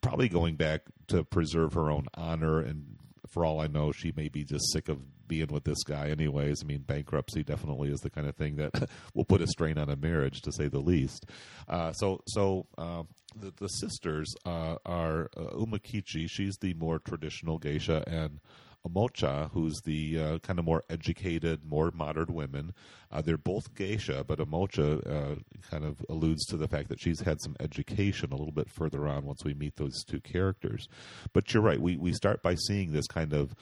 [0.00, 2.60] probably going back to preserve her own honor.
[2.60, 2.96] And
[3.28, 6.62] for all I know, she may be just sick of being with this guy, anyways.
[6.62, 9.88] I mean, bankruptcy definitely is the kind of thing that will put a strain on
[9.88, 11.26] a marriage, to say the least.
[11.68, 13.02] Uh, so, so uh,
[13.34, 16.26] the, the sisters uh, are uh, Umekichi.
[16.28, 18.40] She's the more traditional geisha, and
[18.86, 22.74] Omocha, who's the uh, kind of more educated, more modern women.
[23.10, 25.34] Uh, they're both geisha, but Omocha uh,
[25.70, 29.06] kind of alludes to the fact that she's had some education a little bit further
[29.06, 30.88] on once we meet those two characters.
[31.32, 33.54] But you're right, we, we start by seeing this kind of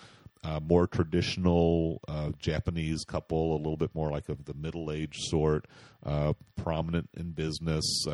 [0.42, 5.20] uh, more traditional uh, Japanese couple, a little bit more like of the middle aged
[5.24, 5.66] sort,
[6.04, 8.06] uh, prominent in business,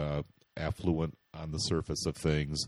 [0.57, 2.67] affluent on the surface of things,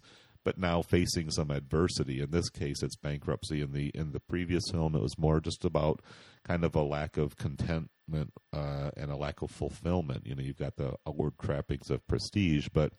[0.49, 2.23] but now facing some adversity.
[2.23, 3.61] In this case, it's bankruptcy.
[3.61, 6.01] In the in the previous film, it was more just about
[6.43, 10.27] kind of a lack of contentment uh, and a lack of fulfillment.
[10.27, 12.95] You know, you've got the outward trappings of prestige, but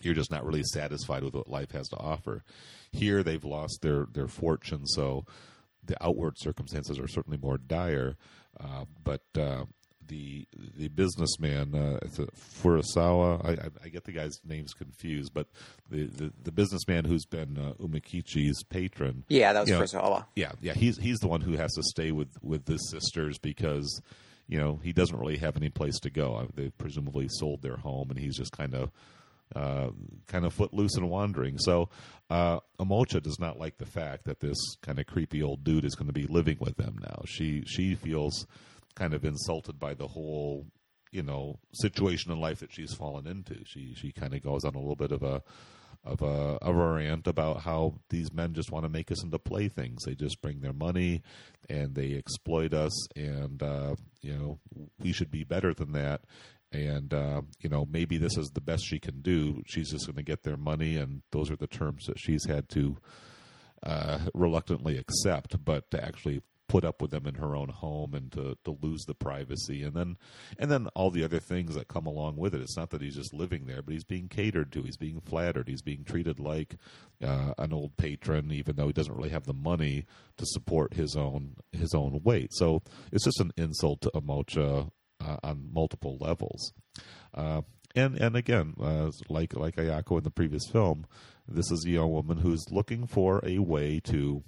[0.00, 2.42] you're just not really satisfied with what life has to offer.
[2.90, 5.24] Here, they've lost their their fortune, so
[5.84, 8.16] the outward circumstances are certainly more dire.
[8.58, 9.66] Uh, but uh,
[10.08, 10.46] the
[10.76, 11.98] the businessman uh,
[12.62, 13.44] Furusawa.
[13.44, 15.48] I, I, I, get the guy's names confused, but
[15.90, 19.24] the, the, the businessman who's been uh, Umekichi's patron.
[19.28, 20.26] Yeah, that was you know, Furusawa.
[20.36, 24.02] Yeah, yeah, he's he's the one who has to stay with with his sisters because
[24.48, 26.48] you know he doesn't really have any place to go.
[26.54, 28.90] They presumably sold their home, and he's just kind of.
[29.54, 29.90] Uh,
[30.26, 31.58] kind of footloose and wandering.
[31.58, 31.88] So,
[32.28, 35.94] uh, Omocha does not like the fact that this kind of creepy old dude is
[35.94, 37.22] going to be living with them now.
[37.26, 38.46] She she feels
[38.94, 40.66] kind of insulted by the whole
[41.14, 43.64] you know situation in life that she's fallen into.
[43.64, 45.42] She she kind of goes on a little bit of a
[46.04, 49.38] of a of a rant about how these men just want to make us into
[49.38, 50.04] playthings.
[50.04, 51.22] They just bring their money
[51.70, 54.58] and they exploit us, and uh, you know
[54.98, 56.22] we should be better than that.
[56.72, 59.62] And uh, you know maybe this is the best she can do.
[59.66, 62.68] She's just going to get their money, and those are the terms that she's had
[62.70, 62.96] to
[63.84, 65.64] uh, reluctantly accept.
[65.64, 66.42] But to actually
[66.74, 69.94] put up with them in her own home and to, to lose the privacy and
[69.94, 70.16] then
[70.58, 72.60] and then all the other things that come along with it.
[72.60, 74.82] It's not that he's just living there, but he's being catered to.
[74.82, 75.68] He's being flattered.
[75.68, 76.74] He's being treated like
[77.22, 80.04] uh, an old patron, even though he doesn't really have the money
[80.36, 82.52] to support his own his own weight.
[82.52, 84.90] So it's just an insult to Omocha
[85.24, 86.72] uh, on multiple levels.
[87.32, 87.62] Uh,
[87.94, 91.06] and and again, uh, like like Ayako in the previous film,
[91.46, 94.42] this is a young woman who's looking for a way to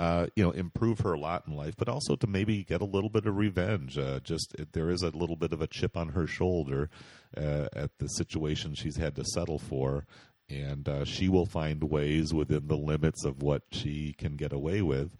[0.00, 2.86] uh, you know, improve her a lot in life, but also to maybe get a
[2.86, 3.98] little bit of revenge.
[3.98, 6.88] Uh, just there is a little bit of a chip on her shoulder
[7.36, 10.06] uh, at the situation she's had to settle for,
[10.48, 14.80] and uh, she will find ways within the limits of what she can get away
[14.80, 15.14] with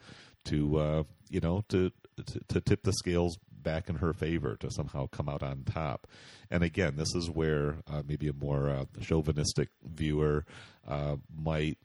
[0.47, 1.93] to, uh, you know, to,
[2.25, 6.07] to to tip the scales back in her favor to somehow come out on top.
[6.51, 10.47] And again, this is where uh, maybe a more uh, chauvinistic viewer
[10.89, 11.77] uh, might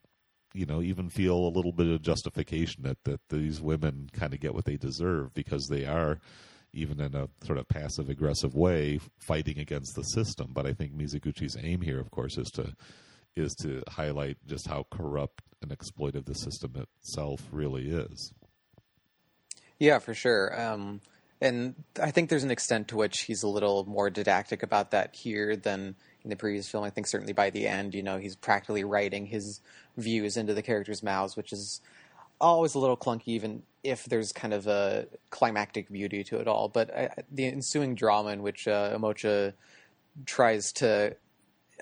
[0.56, 4.40] you know even feel a little bit of justification that that these women kind of
[4.40, 6.20] get what they deserve because they are
[6.74, 10.52] even in a sort of passive aggressive way fighting against the system.
[10.54, 12.74] But i think mizoguchi's aim here of course is to
[13.36, 18.34] is to highlight just how corrupt and exploitive the system itself really is.
[19.78, 20.60] Yeah for sure.
[20.60, 21.02] Um,
[21.42, 25.14] and i think there's an extent to which he's a little more didactic about that
[25.14, 25.96] here than
[26.26, 26.84] in the previous film.
[26.84, 29.62] I think certainly by the end, you know, he's practically writing his
[29.96, 31.80] views into the characters' mouths, which is
[32.42, 36.68] always a little clunky, even if there's kind of a climactic beauty to it all.
[36.68, 39.54] But I, the ensuing drama in which uh, Omocha
[40.26, 41.16] tries to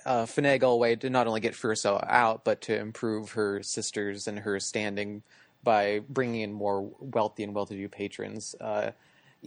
[0.06, 4.28] uh, finagle a way to not only get Furusawa out, but to improve her sisters
[4.28, 5.24] and her standing
[5.64, 8.56] by bringing in more wealthy and well-to-do patrons.
[8.60, 8.92] Uh,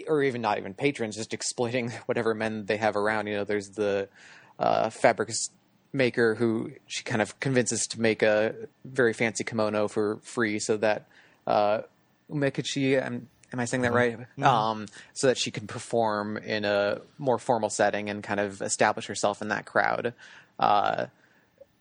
[0.07, 3.26] or even not even patrons, just exploiting whatever men they have around.
[3.26, 4.09] You know, there's the
[4.59, 5.30] uh, fabric
[5.92, 8.54] maker who she kind of convinces to make a
[8.84, 11.07] very fancy kimono for free so that
[11.46, 11.80] uh,
[12.30, 14.18] Umekichi, am, am I saying that right?
[14.18, 14.42] Mm-hmm.
[14.44, 19.07] Um, so that she can perform in a more formal setting and kind of establish
[19.07, 20.14] herself in that crowd.
[20.59, 21.07] Uh,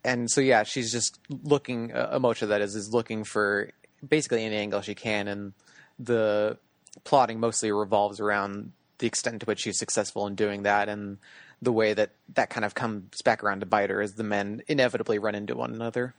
[0.03, 3.71] and so, yeah, she's just looking, uh, Omocha that is, is looking for
[4.07, 5.27] basically any angle she can.
[5.27, 5.53] And
[5.97, 6.57] the
[7.03, 11.17] plotting mostly revolves around the extent to which she's successful in doing that and
[11.65, 14.61] the way that that kind of comes back around to bite her as the men
[14.67, 16.13] inevitably run into one another.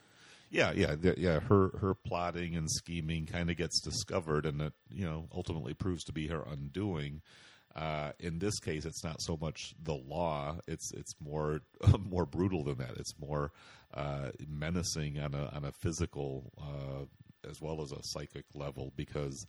[0.51, 1.41] Yeah, yeah, yeah.
[1.41, 6.05] Her her plotting and scheming kind of gets discovered, and it you know ultimately proves
[6.05, 7.23] to be her undoing.
[7.75, 11.63] Uh, in this case, it's not so much the law; it's it's more
[11.99, 12.97] more brutal than that.
[12.97, 13.51] It's more
[13.93, 17.05] uh, menacing on a on a physical uh,
[17.49, 19.47] as well as a psychic level because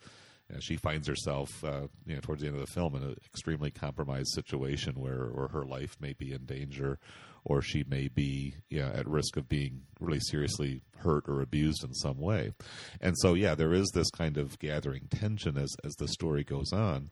[0.59, 3.71] she finds herself, uh, you know, towards the end of the film in an extremely
[3.71, 6.99] compromised situation where, where her life may be in danger,
[7.43, 11.83] or she may be you know, at risk of being really seriously hurt or abused
[11.83, 12.53] in some way.
[13.01, 16.71] And so, yeah, there is this kind of gathering tension as as the story goes
[16.73, 17.11] on.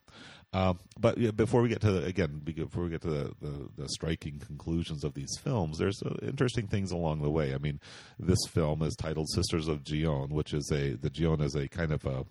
[0.53, 3.69] Um, but yeah, before we get to the, again, before we get to the, the,
[3.75, 7.53] the striking conclusions of these films, there's uh, interesting things along the way.
[7.53, 7.81] I mean,
[8.19, 11.91] this film is titled Sisters of Gion, which is a the Gion is a kind
[11.91, 12.25] of a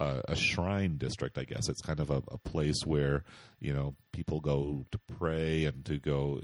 [0.00, 1.68] a, a shrine district, I guess.
[1.68, 3.24] It's kind of a, a, place where
[3.60, 6.40] you know people go to pray and to go,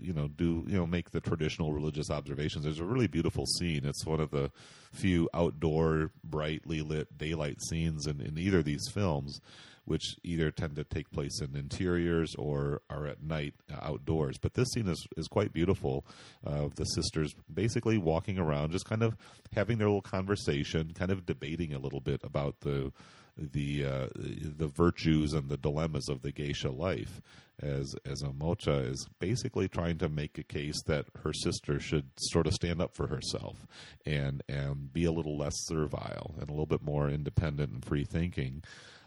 [0.00, 2.64] you know, do you know make the traditional religious observations.
[2.64, 3.84] There's a really beautiful scene.
[3.84, 4.50] It's one of the
[4.92, 9.40] few outdoor, brightly lit daylight scenes in, in either of these films
[9.84, 14.38] which either tend to take place in interiors or are at night uh, outdoors.
[14.38, 16.04] But this scene is, is quite beautiful
[16.42, 19.16] of uh, the sisters basically walking around, just kind of
[19.54, 22.92] having their little conversation, kind of debating a little bit about the
[23.36, 27.20] the uh, the virtues and the dilemmas of the geisha life
[27.60, 32.46] as as Omocha is basically trying to make a case that her sister should sort
[32.46, 33.66] of stand up for herself
[34.04, 38.04] and and be a little less servile and a little bit more independent and free
[38.04, 38.62] thinking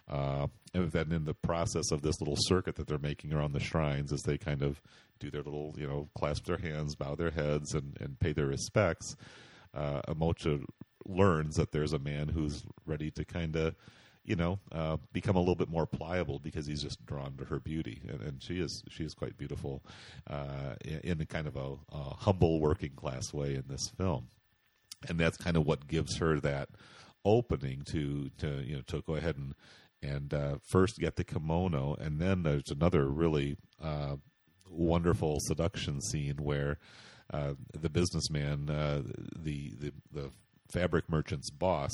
[0.09, 3.59] uh, and then in the process of this little circuit that they're making around the
[3.59, 4.81] shrines, as they kind of
[5.19, 8.45] do their little, you know, clasp their hands, bow their heads, and, and pay their
[8.45, 9.15] respects,
[9.73, 10.63] uh, Omocha
[11.05, 13.75] learns that there's a man who's ready to kind of,
[14.23, 17.59] you know, uh, become a little bit more pliable because he's just drawn to her
[17.59, 19.83] beauty, and, and she is she is quite beautiful
[20.29, 24.27] uh, in, in kind of a, a humble working class way in this film,
[25.07, 26.69] and that's kind of what gives her that
[27.25, 29.53] opening to to you know to go ahead and
[30.01, 34.15] and uh, first get the kimono, and then there's another really uh,
[34.69, 36.79] wonderful seduction scene where
[37.33, 39.01] uh, the businessman, uh,
[39.35, 40.29] the, the the
[40.71, 41.91] fabric merchant's boss,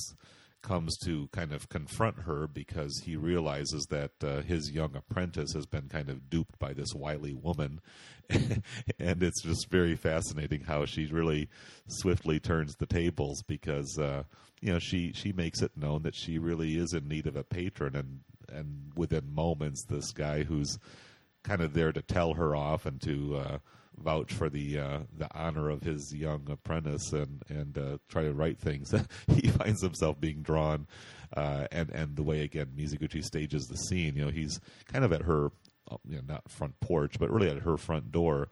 [0.63, 5.65] comes to kind of confront her because he realizes that uh, his young apprentice has
[5.65, 7.81] been kind of duped by this wily woman.
[8.29, 11.49] and it's just very fascinating how she really
[11.87, 14.23] swiftly turns the tables because uh,
[14.63, 17.43] you know she she makes it known that she really is in need of a
[17.43, 20.79] patron and and within moments this guy who's
[21.43, 23.57] kind of there to tell her off and to uh,
[23.97, 28.33] vouch for the uh, the honor of his young apprentice and and uh, try to
[28.33, 28.93] write things.
[29.27, 30.87] he finds himself being drawn,
[31.35, 34.15] uh, and and the way again Mizoguchi stages the scene.
[34.15, 34.61] You know, he's
[34.91, 35.51] kind of at her,
[36.07, 38.47] you know, not front porch, but really at her front door.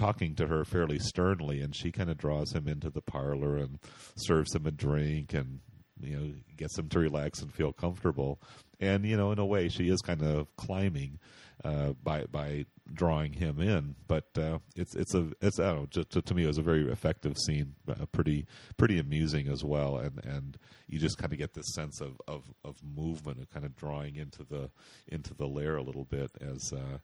[0.00, 3.78] Talking to her fairly sternly, and she kind of draws him into the parlor and
[4.16, 5.60] serves him a drink and
[6.02, 8.40] you know gets him to relax and feel comfortable.
[8.80, 11.18] And you know, in a way, she is kind of climbing
[11.64, 13.94] uh, by by drawing him in.
[14.08, 16.62] But uh, it's it's a it's I don't know to, to me it was a
[16.62, 18.46] very effective scene, uh, pretty
[18.76, 22.44] pretty amusing as well, and and you just kind of get this sense of, of,
[22.64, 24.70] of movement and kind of drawing into the
[25.08, 26.98] into the lair a little bit as uh,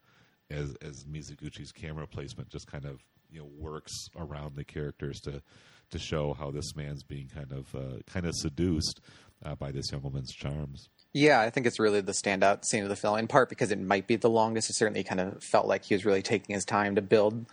[0.51, 5.43] as as Mizoguchi's camera placement just kind of you know works around the characters to
[5.91, 9.01] to show how this man's being kind of uh, kind of seduced
[9.45, 10.89] uh, by this young woman's charms.
[11.13, 13.81] Yeah, I think it's really the standout scene of the film, in part because it
[13.81, 14.69] might be the longest.
[14.69, 17.47] It certainly kind of felt like he was really taking his time to build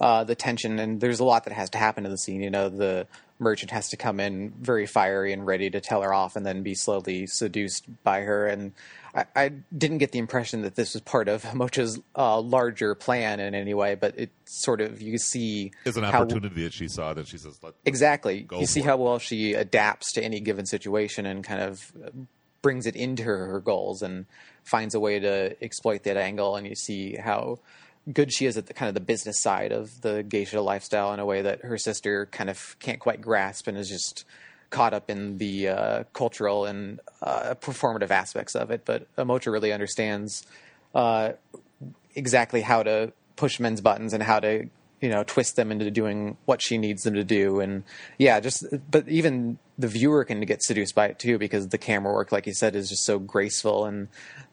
[0.00, 2.40] uh, the tension, and there's a lot that has to happen in the scene.
[2.40, 3.06] You know, the
[3.38, 6.62] merchant has to come in very fiery and ready to tell her off, and then
[6.62, 8.46] be slowly seduced by her.
[8.46, 8.72] And
[9.14, 13.40] I, I didn't get the impression that this was part of Mocha's uh, larger plan
[13.40, 16.88] in any way, but it sort of you see it's an opportunity how, that she
[16.88, 18.46] saw that she says, Let, exactly.
[18.52, 21.92] You see how well she adapts to any given situation and kind of
[22.62, 24.26] brings it into her, her goals and
[24.64, 26.56] finds a way to exploit that angle.
[26.56, 27.58] And you see how
[28.12, 31.20] good she is at the kind of the business side of the geisha lifestyle in
[31.20, 34.24] a way that her sister kind of can't quite grasp and is just
[34.70, 38.84] caught up in the uh, cultural and uh, performative aspects of it.
[38.84, 40.46] But Omocha really understands
[40.94, 41.32] uh,
[42.14, 44.68] exactly how to push men's buttons and how to
[45.00, 47.84] you know twist them into doing what she needs them to do and
[48.18, 52.12] yeah just but even the viewer can get seduced by it too because the camera
[52.12, 54.08] work like you said is just so graceful and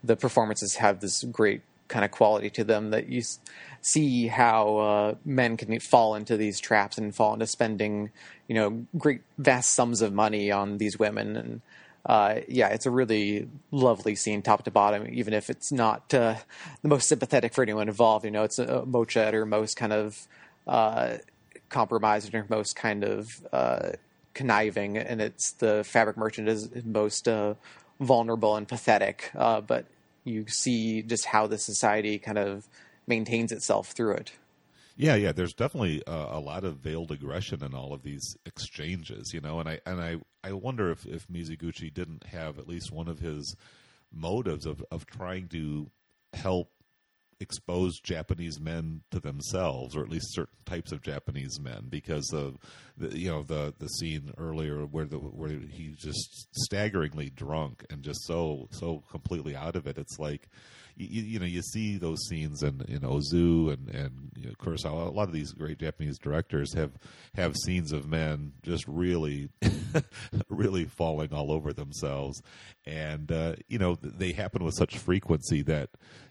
[0.05, 3.21] the performances have this great kind of quality to them that you
[3.81, 8.11] see how uh, men can fall into these traps and fall into spending
[8.47, 11.61] you know great vast sums of money on these women and
[12.07, 15.05] uh, yeah, it's a really lovely scene, top to bottom.
[15.11, 16.35] Even if it's not uh,
[16.81, 20.25] the most sympathetic for anyone involved, you know, it's Omocha at her most kind of
[20.67, 21.17] uh,
[21.67, 23.89] compromised, at her most kind of uh,
[24.33, 27.55] conniving, and it's the fabric merchant is most uh,
[27.99, 29.29] vulnerable and pathetic.
[29.35, 29.85] Uh, but
[30.27, 32.67] you see just how the society kind of
[33.07, 34.31] maintains itself through it.
[34.95, 35.31] Yeah, yeah.
[35.31, 39.59] There's definitely uh, a lot of veiled aggression in all of these exchanges, you know.
[39.59, 43.19] And I and I I wonder if if Mizoguchi didn't have at least one of
[43.19, 43.55] his
[44.11, 45.91] motives of of trying to
[46.33, 46.71] help
[47.39, 52.57] expose Japanese men to themselves, or at least certain types of Japanese men, because of
[52.97, 58.03] the you know the the scene earlier where the where he's just staggeringly drunk and
[58.03, 59.97] just so so completely out of it.
[59.97, 60.49] It's like
[60.97, 65.07] you, you know you see those scenes in in Ozu and and you know, Kurosawa.
[65.07, 66.91] A lot of these great Japanese directors have
[67.35, 69.49] have scenes of men just really
[70.49, 72.41] really falling all over themselves,
[72.85, 75.89] and uh, you know they happen with such frequency that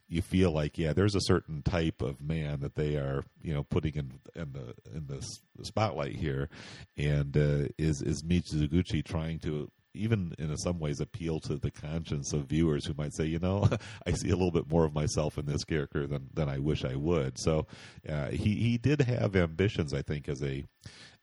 [0.09, 3.63] you feel like yeah there's a certain type of man that they are you know
[3.65, 5.25] putting in in the in the
[5.63, 6.49] spotlight here
[6.97, 12.33] and uh, is is Mizoguchi trying to even in some ways appeal to the conscience
[12.33, 13.69] of viewers who might say, you know,
[14.07, 16.85] I see a little bit more of myself in this character than than I wish
[16.85, 17.39] I would.
[17.39, 17.67] So
[18.09, 20.65] uh, he he did have ambitions, I think, as a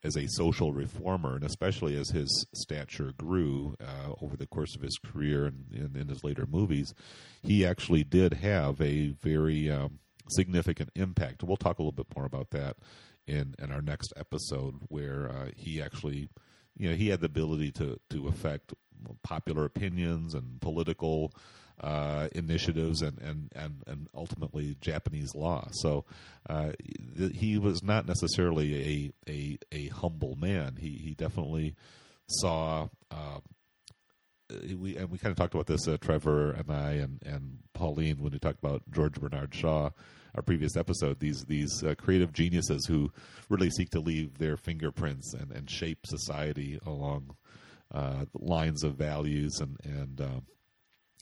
[0.03, 4.81] as a social reformer, and especially as his stature grew uh, over the course of
[4.81, 6.93] his career and in, in, his later movies,
[7.41, 9.99] he actually did have a very um,
[10.29, 11.43] significant impact.
[11.43, 12.77] We'll talk a little bit more about that
[13.25, 16.29] in in our next episode, where uh, he actually,
[16.77, 18.73] you know, he had the ability to to affect
[19.23, 21.33] popular opinions and political
[21.81, 25.67] uh, initiatives and, and, and, and ultimately Japanese law.
[25.71, 26.05] So
[26.49, 26.71] uh,
[27.33, 30.77] he was not necessarily a, a, a humble man.
[30.79, 31.75] He, he definitely
[32.27, 32.87] saw.
[33.11, 33.39] Uh,
[34.77, 38.21] we and we kind of talked about this, uh, Trevor and I and, and Pauline,
[38.21, 39.89] when we talked about George Bernard Shaw,
[40.35, 41.19] our previous episode.
[41.19, 43.11] These these uh, creative geniuses who
[43.49, 47.35] really seek to leave their fingerprints and, and shape society along
[48.33, 50.43] lines of values and and um,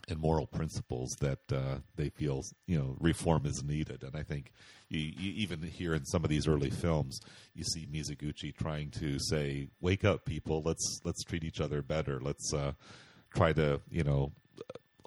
[0.08, 4.04] and moral principles that uh, they feel you know reform is needed.
[4.04, 4.52] And I think
[4.90, 7.20] you, you, even here in some of these early films,
[7.54, 10.62] you see Mizoguchi trying to say, "Wake up, people!
[10.64, 12.20] Let's let's treat each other better.
[12.20, 12.74] Let's uh,
[13.34, 14.34] try to you know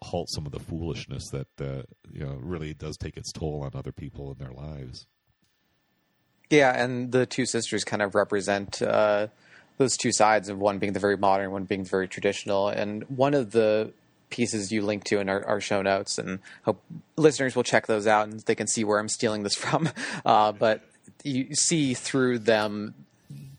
[0.03, 3.73] halt some of the foolishness that uh, you know really does take its toll on
[3.75, 5.07] other people in their lives."
[6.51, 9.29] Yeah, and the two sisters kind of represent uh,
[9.79, 12.68] those two sides of one being the very modern, one being very traditional.
[12.68, 13.93] And one of the
[14.31, 16.83] pieces you link to in our, our, show notes, and hope
[17.16, 19.89] listeners will check those out and they can see where I'm stealing this from.
[20.25, 20.83] Uh, but
[21.22, 22.95] you see through them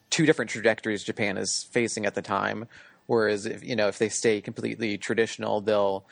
[0.09, 2.67] two different trajectories Japan is facing at the time.
[3.05, 6.05] Whereas, if, you know, if they stay completely traditional, they'll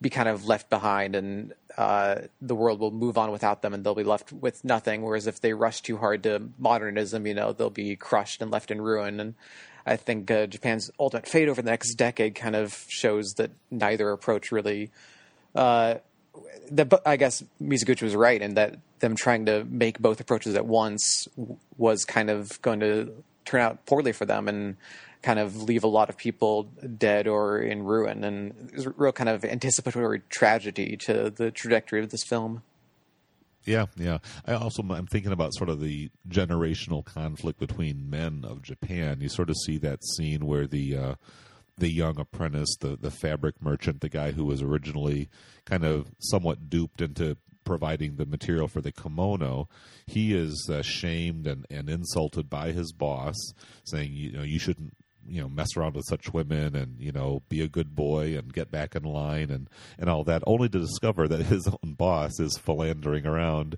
[0.00, 3.84] be kind of left behind, and uh, the world will move on without them, and
[3.84, 5.02] they'll be left with nothing.
[5.02, 8.70] Whereas if they rush too hard to modernism, you know, they'll be crushed and left
[8.70, 9.20] in ruin.
[9.20, 9.34] And
[9.84, 14.10] I think uh, Japan's ultimate fate over the next decade kind of shows that neither
[14.10, 14.90] approach really.
[15.54, 15.96] Uh,
[16.70, 20.66] that I guess Mizoguchi was right in that them trying to make both approaches at
[20.66, 21.26] once
[21.76, 23.12] was kind of going to
[23.44, 24.76] turn out poorly for them and
[25.22, 26.64] kind of leave a lot of people
[26.96, 28.24] dead or in ruin.
[28.24, 32.62] And it's a real kind of anticipatory tragedy to the trajectory of this film.
[33.64, 34.18] Yeah, yeah.
[34.46, 39.20] I also I'm thinking about sort of the generational conflict between men of Japan.
[39.20, 41.14] You sort of see that scene where the uh,
[41.76, 45.28] the young apprentice, the the fabric merchant, the guy who was originally
[45.66, 49.68] kind of somewhat duped into providing the material for the kimono,
[50.06, 53.36] he is uh, shamed and, and insulted by his boss,
[53.84, 54.94] saying, you know, you shouldn't
[55.30, 58.52] you know mess around with such women and you know be a good boy and
[58.52, 59.68] get back in line and
[59.98, 63.76] and all that only to discover that his own boss is philandering around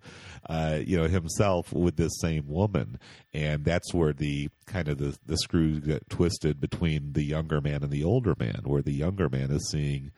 [0.49, 2.99] uh, you know himself with this same woman.
[3.35, 7.83] And that's where the kind of the the screws get twisted between the younger man
[7.83, 10.13] and the older man where the younger man is seeing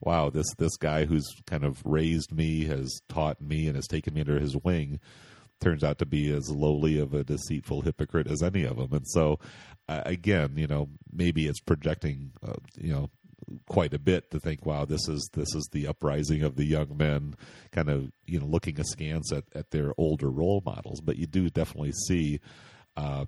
[0.00, 4.14] wow this this guy who's kind of raised me has taught me and has taken
[4.14, 4.98] me under his wing
[5.60, 8.92] turns out to be as lowly of a deceitful hypocrite as any of them.
[8.92, 9.38] And so,
[9.88, 13.10] uh, again, you know, maybe it's projecting, uh, you know,
[13.68, 16.96] quite a bit to think, wow, this is this is the uprising of the young
[16.96, 17.34] men,
[17.72, 21.00] kind of you know looking askance at at their older role models.
[21.00, 22.40] But you do definitely see.
[22.96, 23.26] Uh,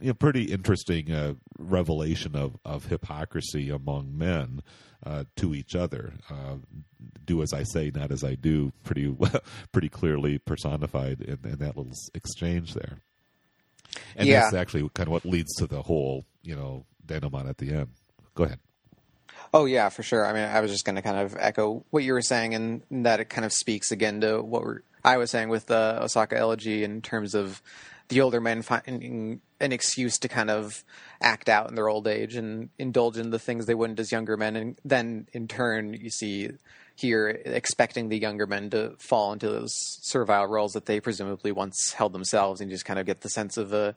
[0.00, 4.62] you know, pretty interesting uh, revelation of, of hypocrisy among men
[5.04, 6.14] uh, to each other.
[6.30, 6.56] Uh,
[7.24, 8.72] do as I say, not as I do.
[8.84, 9.14] Pretty
[9.72, 13.00] pretty clearly personified in, in that little exchange there.
[14.16, 14.40] And yeah.
[14.40, 17.88] that's actually kind of what leads to the whole, you know, denouement at the end.
[18.34, 18.58] Go ahead.
[19.54, 20.26] Oh yeah, for sure.
[20.26, 22.82] I mean, I was just going to kind of echo what you were saying, and
[22.90, 26.84] that it kind of speaks again to what I was saying with the Osaka elegy
[26.84, 27.62] in terms of
[28.08, 30.84] the older men finding an excuse to kind of
[31.20, 34.36] act out in their old age and indulge in the things they wouldn't as younger
[34.36, 36.50] men, and then in turn you see
[36.94, 41.92] here expecting the younger men to fall into those servile roles that they presumably once
[41.92, 43.94] held themselves, and you just kind of get the sense of a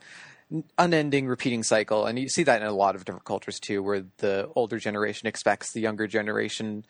[0.77, 2.05] unending repeating cycle.
[2.05, 5.27] And you see that in a lot of different cultures too where the older generation
[5.27, 6.85] expects the younger generation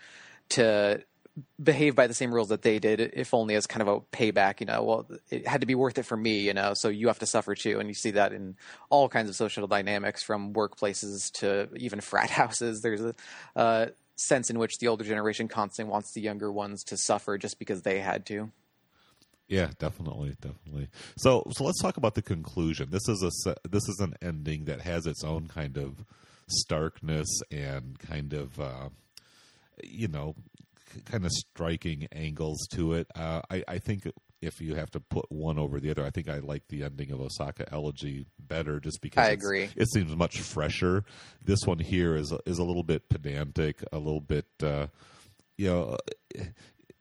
[0.50, 1.04] to
[1.62, 4.60] behave by the same rules that they did, if only as kind of a payback.
[4.60, 6.40] You know, well, it had to be worth it for me.
[6.40, 8.56] You know, so you have to suffer too, and you see that in
[8.90, 12.82] all kinds of social dynamics, from workplaces to even frat houses.
[12.82, 13.14] There's
[13.56, 17.60] a sense in which the older generation constantly wants the younger ones to suffer just
[17.60, 18.52] because they had to.
[19.48, 20.88] Yeah, definitely, definitely.
[21.18, 22.90] So, so let's talk about the conclusion.
[22.90, 26.06] This is a this is an ending that has its own kind of
[26.48, 28.90] starkness and kind of uh,
[29.84, 30.36] you know
[31.06, 33.08] kind of striking angles to it.
[33.16, 34.08] Uh, I, I think
[34.42, 37.12] if you have to put one over the other, I think I like the ending
[37.12, 39.70] of Osaka Elegy better, just because I agree.
[39.76, 41.04] It seems much fresher.
[41.44, 44.88] This one here is is a little bit pedantic, a little bit, uh,
[45.58, 45.98] you know.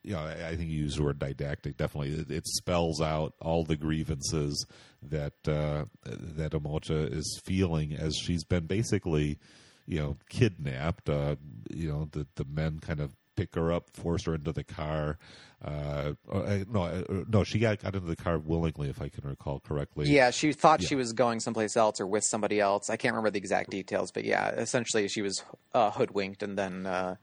[0.03, 1.77] You know, I think you use the word didactic.
[1.77, 4.67] Definitely, it, it spells out all the grievances
[5.03, 9.39] that uh, that Omocha is feeling as she's been basically,
[9.87, 11.11] you know, kidnapped.
[11.11, 11.37] Uh,
[11.69, 15.19] you know, the the men kind of pick her up, force her into the car.
[15.65, 19.27] Uh, uh no, uh, no, she got, got into the car willingly, if I can
[19.27, 20.11] recall correctly.
[20.11, 20.89] Yeah, she thought yeah.
[20.89, 22.91] she was going someplace else or with somebody else.
[22.91, 26.87] I can't remember the exact details, but yeah, essentially she was uh, hoodwinked and then
[26.87, 27.17] uh,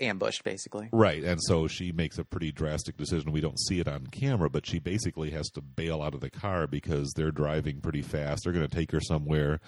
[0.00, 0.88] ambushed, basically.
[0.92, 3.30] Right, and so she makes a pretty drastic decision.
[3.30, 6.30] We don't see it on camera, but she basically has to bail out of the
[6.30, 8.42] car because they're driving pretty fast.
[8.44, 9.60] They're going to take her somewhere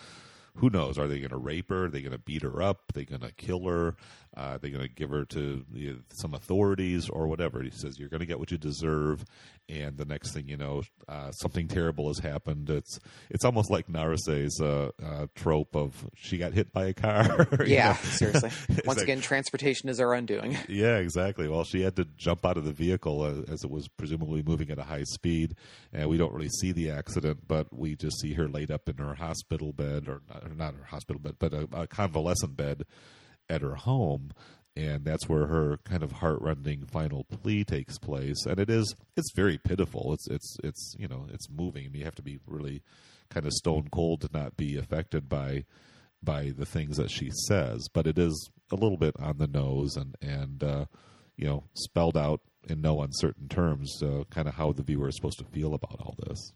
[0.56, 0.98] who knows?
[0.98, 1.86] Are they going to rape her?
[1.86, 2.90] Are they going to beat her up?
[2.90, 3.96] Are they going to kill her?
[4.36, 7.62] Uh, are they going to give her to you know, some authorities or whatever?
[7.62, 9.24] He says you're going to get what you deserve,
[9.68, 12.68] and the next thing you know, uh, something terrible has happened.
[12.68, 12.98] It's
[13.30, 17.46] it's almost like Naruse's uh, uh, trope of she got hit by a car.
[17.66, 18.50] yeah, seriously.
[18.84, 20.58] Once again, transportation is our undoing.
[20.68, 21.46] yeah, exactly.
[21.46, 24.70] Well, she had to jump out of the vehicle uh, as it was presumably moving
[24.70, 25.54] at a high speed,
[25.92, 28.96] and we don't really see the accident, but we just see her laid up in
[28.96, 32.84] her hospital bed, or not, not her hospital bed, but a, a convalescent bed
[33.48, 34.32] at her home.
[34.76, 38.44] And that's where her kind of heartrending final plea takes place.
[38.44, 40.12] And it is it's very pitiful.
[40.12, 41.94] It's it's it's you know it's moving.
[41.94, 42.82] You have to be really
[43.30, 45.64] kind of stone cold to not be affected by
[46.22, 47.86] by the things that she says.
[47.92, 50.86] But it is a little bit on the nose and and uh,
[51.36, 55.14] you know spelled out in no uncertain terms uh, kind of how the viewer is
[55.14, 56.52] supposed to feel about all this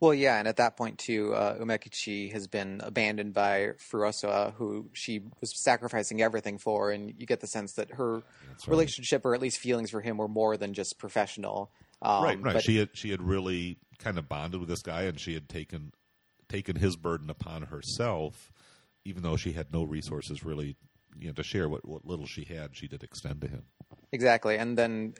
[0.00, 4.88] well, yeah, and at that point too, uh, Umekichi has been abandoned by Furusawa, who
[4.94, 8.22] she was sacrificing everything for, and you get the sense that her
[8.66, 11.70] relationship, or at least feelings for him, were more than just professional.
[12.00, 12.62] Um, right, right.
[12.62, 15.92] She had she had really kind of bonded with this guy, and she had taken
[16.48, 18.50] taken his burden upon herself,
[19.04, 20.76] even though she had no resources really,
[21.18, 22.74] you know, to share what what little she had.
[22.74, 23.64] She did extend to him.
[24.12, 25.12] Exactly, and then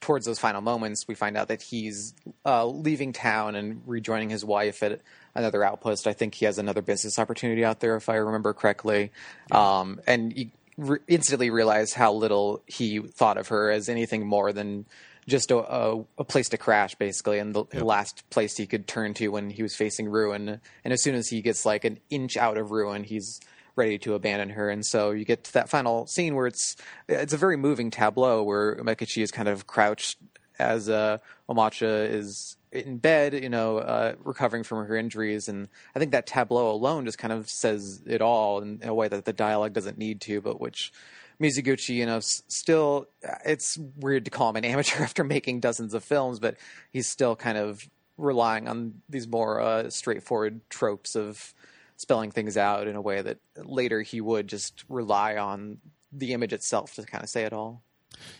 [0.00, 4.44] towards those final moments, we find out that he's uh, leaving town and rejoining his
[4.44, 5.00] wife at
[5.34, 6.06] another outpost.
[6.06, 9.12] I think he has another business opportunity out there, if I remember correctly.
[9.50, 9.78] Yeah.
[9.78, 14.52] Um, and you re- instantly realize how little he thought of her as anything more
[14.52, 14.86] than
[15.26, 17.82] just a, a, a place to crash, basically, and the yep.
[17.82, 20.60] last place he could turn to when he was facing ruin.
[20.84, 23.40] And as soon as he gets like an inch out of ruin, he's
[23.76, 24.70] ready to abandon her.
[24.70, 26.76] And so you get to that final scene where it's
[27.08, 30.18] it's a very moving tableau where Umekichi is kind of crouched
[30.58, 31.18] as uh,
[31.48, 35.48] Omocha is in bed, you know, uh, recovering from her injuries.
[35.48, 39.08] And I think that tableau alone just kind of says it all in, a way
[39.08, 40.92] that the dialogue doesn't need to, but which
[41.40, 43.08] Mizoguchi, you know, still,
[43.44, 46.56] it's weird to call him an amateur after making dozens of films, but
[46.92, 51.52] he's still kind of relying on these more uh, straightforward tropes of
[51.96, 55.78] spelling things out in a way that later he would just rely on
[56.12, 57.82] the image itself to kind of say it all.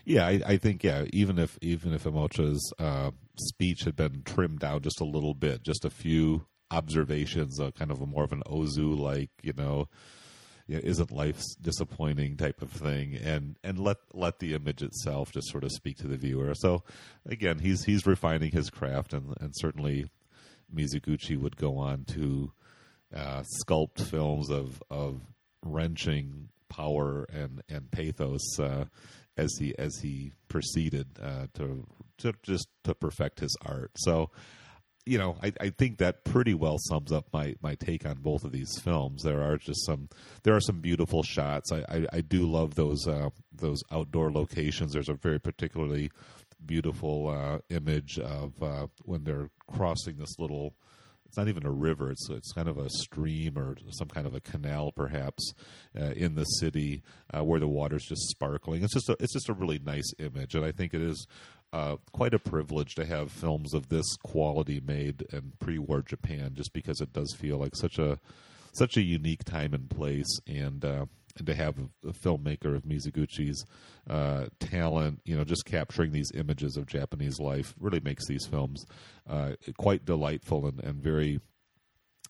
[0.04, 1.04] Yeah, I, I think yeah.
[1.12, 5.62] Even if even if Omocha's uh, speech had been trimmed down just a little bit,
[5.62, 9.88] just a few observations, uh, kind of a more of an Ozu like, you know,
[10.68, 15.64] isn't life disappointing type of thing, and and let let the image itself just sort
[15.64, 16.54] of speak to the viewer.
[16.54, 16.82] So
[17.26, 20.06] again, he's he's refining his craft, and and certainly
[20.74, 22.52] Mizoguchi would go on to
[23.14, 25.20] uh, sculpt films of of
[25.64, 28.84] wrenching power and and pathos uh,
[29.36, 31.86] as he as he proceeded uh, to
[32.18, 33.90] to just to perfect his art.
[33.96, 34.30] So,
[35.04, 38.44] you know, I, I think that pretty well sums up my my take on both
[38.44, 39.22] of these films.
[39.22, 40.08] There are just some
[40.42, 41.70] there are some beautiful shots.
[41.72, 44.92] I I, I do love those uh, those outdoor locations.
[44.92, 46.10] There's a very particularly
[46.64, 50.74] beautiful uh, image of uh, when they're crossing this little
[51.36, 52.10] it's not even a river.
[52.10, 55.52] It's it's kind of a stream or some kind of a canal, perhaps,
[55.98, 57.02] uh, in the city
[57.36, 58.82] uh, where the water's just sparkling.
[58.82, 61.26] It's just a it's just a really nice image, and I think it is
[61.74, 66.72] uh, quite a privilege to have films of this quality made in pre-war Japan, just
[66.72, 68.18] because it does feel like such a
[68.72, 71.04] such a unique time and place, and uh,
[71.36, 73.64] and to have a, filmmaker of Mizoguchi's
[74.08, 78.84] uh, talent, you know, just capturing these images of Japanese life really makes these films
[79.28, 81.40] uh, quite delightful and, and very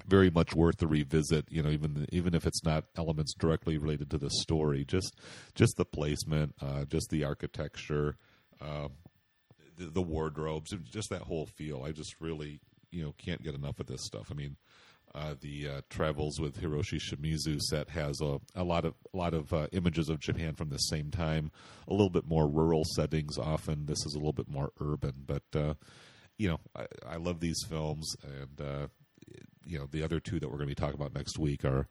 [0.07, 1.47] very much worth the revisit.
[1.51, 5.17] You know, even even if it's not elements directly related to the story, just
[5.55, 8.17] just the placement, uh, just the architecture,
[8.61, 8.89] uh,
[9.77, 11.83] the, the, wardrobes, just that whole feel.
[11.83, 14.29] I just really you know can't get enough of this stuff.
[14.31, 14.57] I mean.
[15.17, 19.33] Uh, the uh, travels with Hiroshi Shimizu set has a, a lot of a lot
[19.33, 21.51] of uh, images of Japan from the same time.
[21.89, 23.39] A little bit more rural settings.
[23.39, 25.75] Often this is a little bit more urban, but uh,
[26.37, 28.87] you know I, I, love these films, and uh,
[29.65, 31.89] you know the other two that we're going to be talking about next week are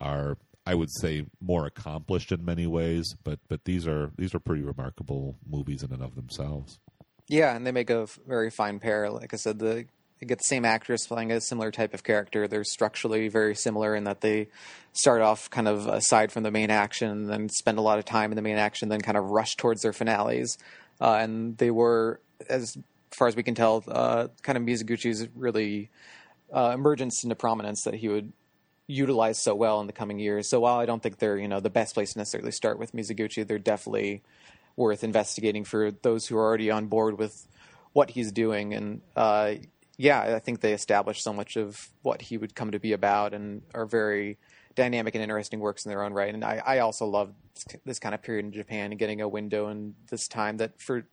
[0.00, 4.38] are I would say more accomplished in many ways, but but these are these are
[4.38, 6.78] pretty remarkable movies in and of themselves.
[7.26, 9.10] Yeah, and they make a very fine pair.
[9.10, 9.86] Like I said, the
[10.26, 12.46] get the same actress playing a similar type of character.
[12.46, 14.48] They're structurally very similar in that they
[14.92, 18.04] start off kind of aside from the main action, and then spend a lot of
[18.04, 20.58] time in the main action, then kind of rush towards their finales.
[21.00, 22.76] Uh, and they were, as
[23.10, 25.90] far as we can tell, uh, kind of Mizoguchi's really
[26.54, 28.32] uh, emergence into prominence that he would
[28.86, 30.48] utilize so well in the coming years.
[30.50, 32.92] So while I don't think they're you know the best place to necessarily start with
[32.92, 34.22] Mizoguchi, they're definitely
[34.76, 37.46] worth investigating for those who are already on board with
[37.92, 38.74] what he's doing.
[38.74, 39.54] And uh,
[40.00, 43.34] yeah, I think they establish so much of what he would come to be about,
[43.34, 44.38] and are very
[44.74, 46.32] dynamic and interesting works in their own right.
[46.32, 47.34] And I, I also love
[47.84, 51.04] this kind of period in Japan and getting a window in this time that for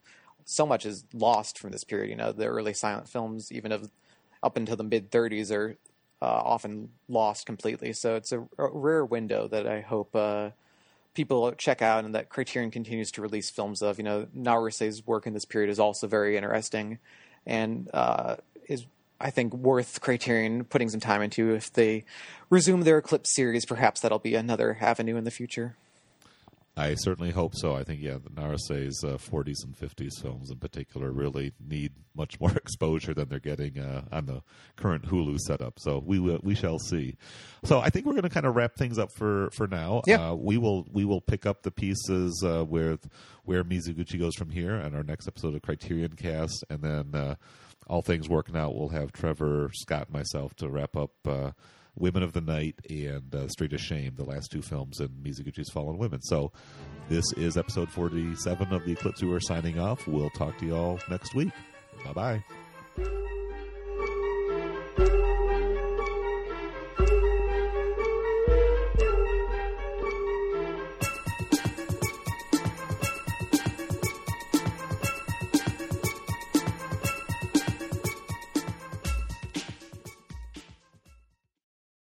[0.46, 2.10] so much is lost from this period.
[2.10, 3.92] You know, the early silent films, even of
[4.42, 5.76] up until the mid 30s are
[6.22, 7.92] uh, often lost completely.
[7.92, 10.52] So it's a, a rare window that I hope uh,
[11.14, 13.98] people check out and that Criterion continues to release films of.
[13.98, 17.00] You know, Naruse's work in this period is also very interesting
[17.48, 18.36] and uh,
[18.68, 18.86] is,
[19.20, 21.54] I think, worth Criterion putting some time into.
[21.54, 22.06] If they
[22.50, 25.76] resume their Eclipse series, perhaps that'll be another avenue in the future.
[26.78, 27.76] I certainly hope so.
[27.76, 32.40] I think yeah, the Naruse's uh, 40s and 50s films in particular really need much
[32.40, 34.44] more exposure than they're getting uh, on the
[34.76, 35.80] current Hulu setup.
[35.80, 37.18] So we will, we shall see.
[37.64, 40.04] So I think we're going to kind of wrap things up for for now.
[40.06, 40.30] Yeah.
[40.30, 43.10] Uh, we will we will pick up the pieces uh, with
[43.44, 47.36] where Mizoguchi goes from here on our next episode of Criterion Cast, and then uh,
[47.90, 51.52] all things working out, we'll have Trevor, Scott, myself to wrap up uh,
[51.96, 55.72] Women of the Night and uh, Street of Shame, the last two films in Mizoguchi's
[55.72, 56.22] Fallen Women.
[56.22, 56.52] So
[57.10, 59.24] this is episode 47 of the Eclipse.
[59.24, 60.08] We are signing off.
[60.08, 61.52] We'll talk to you all next week.
[62.06, 62.67] Bye bye.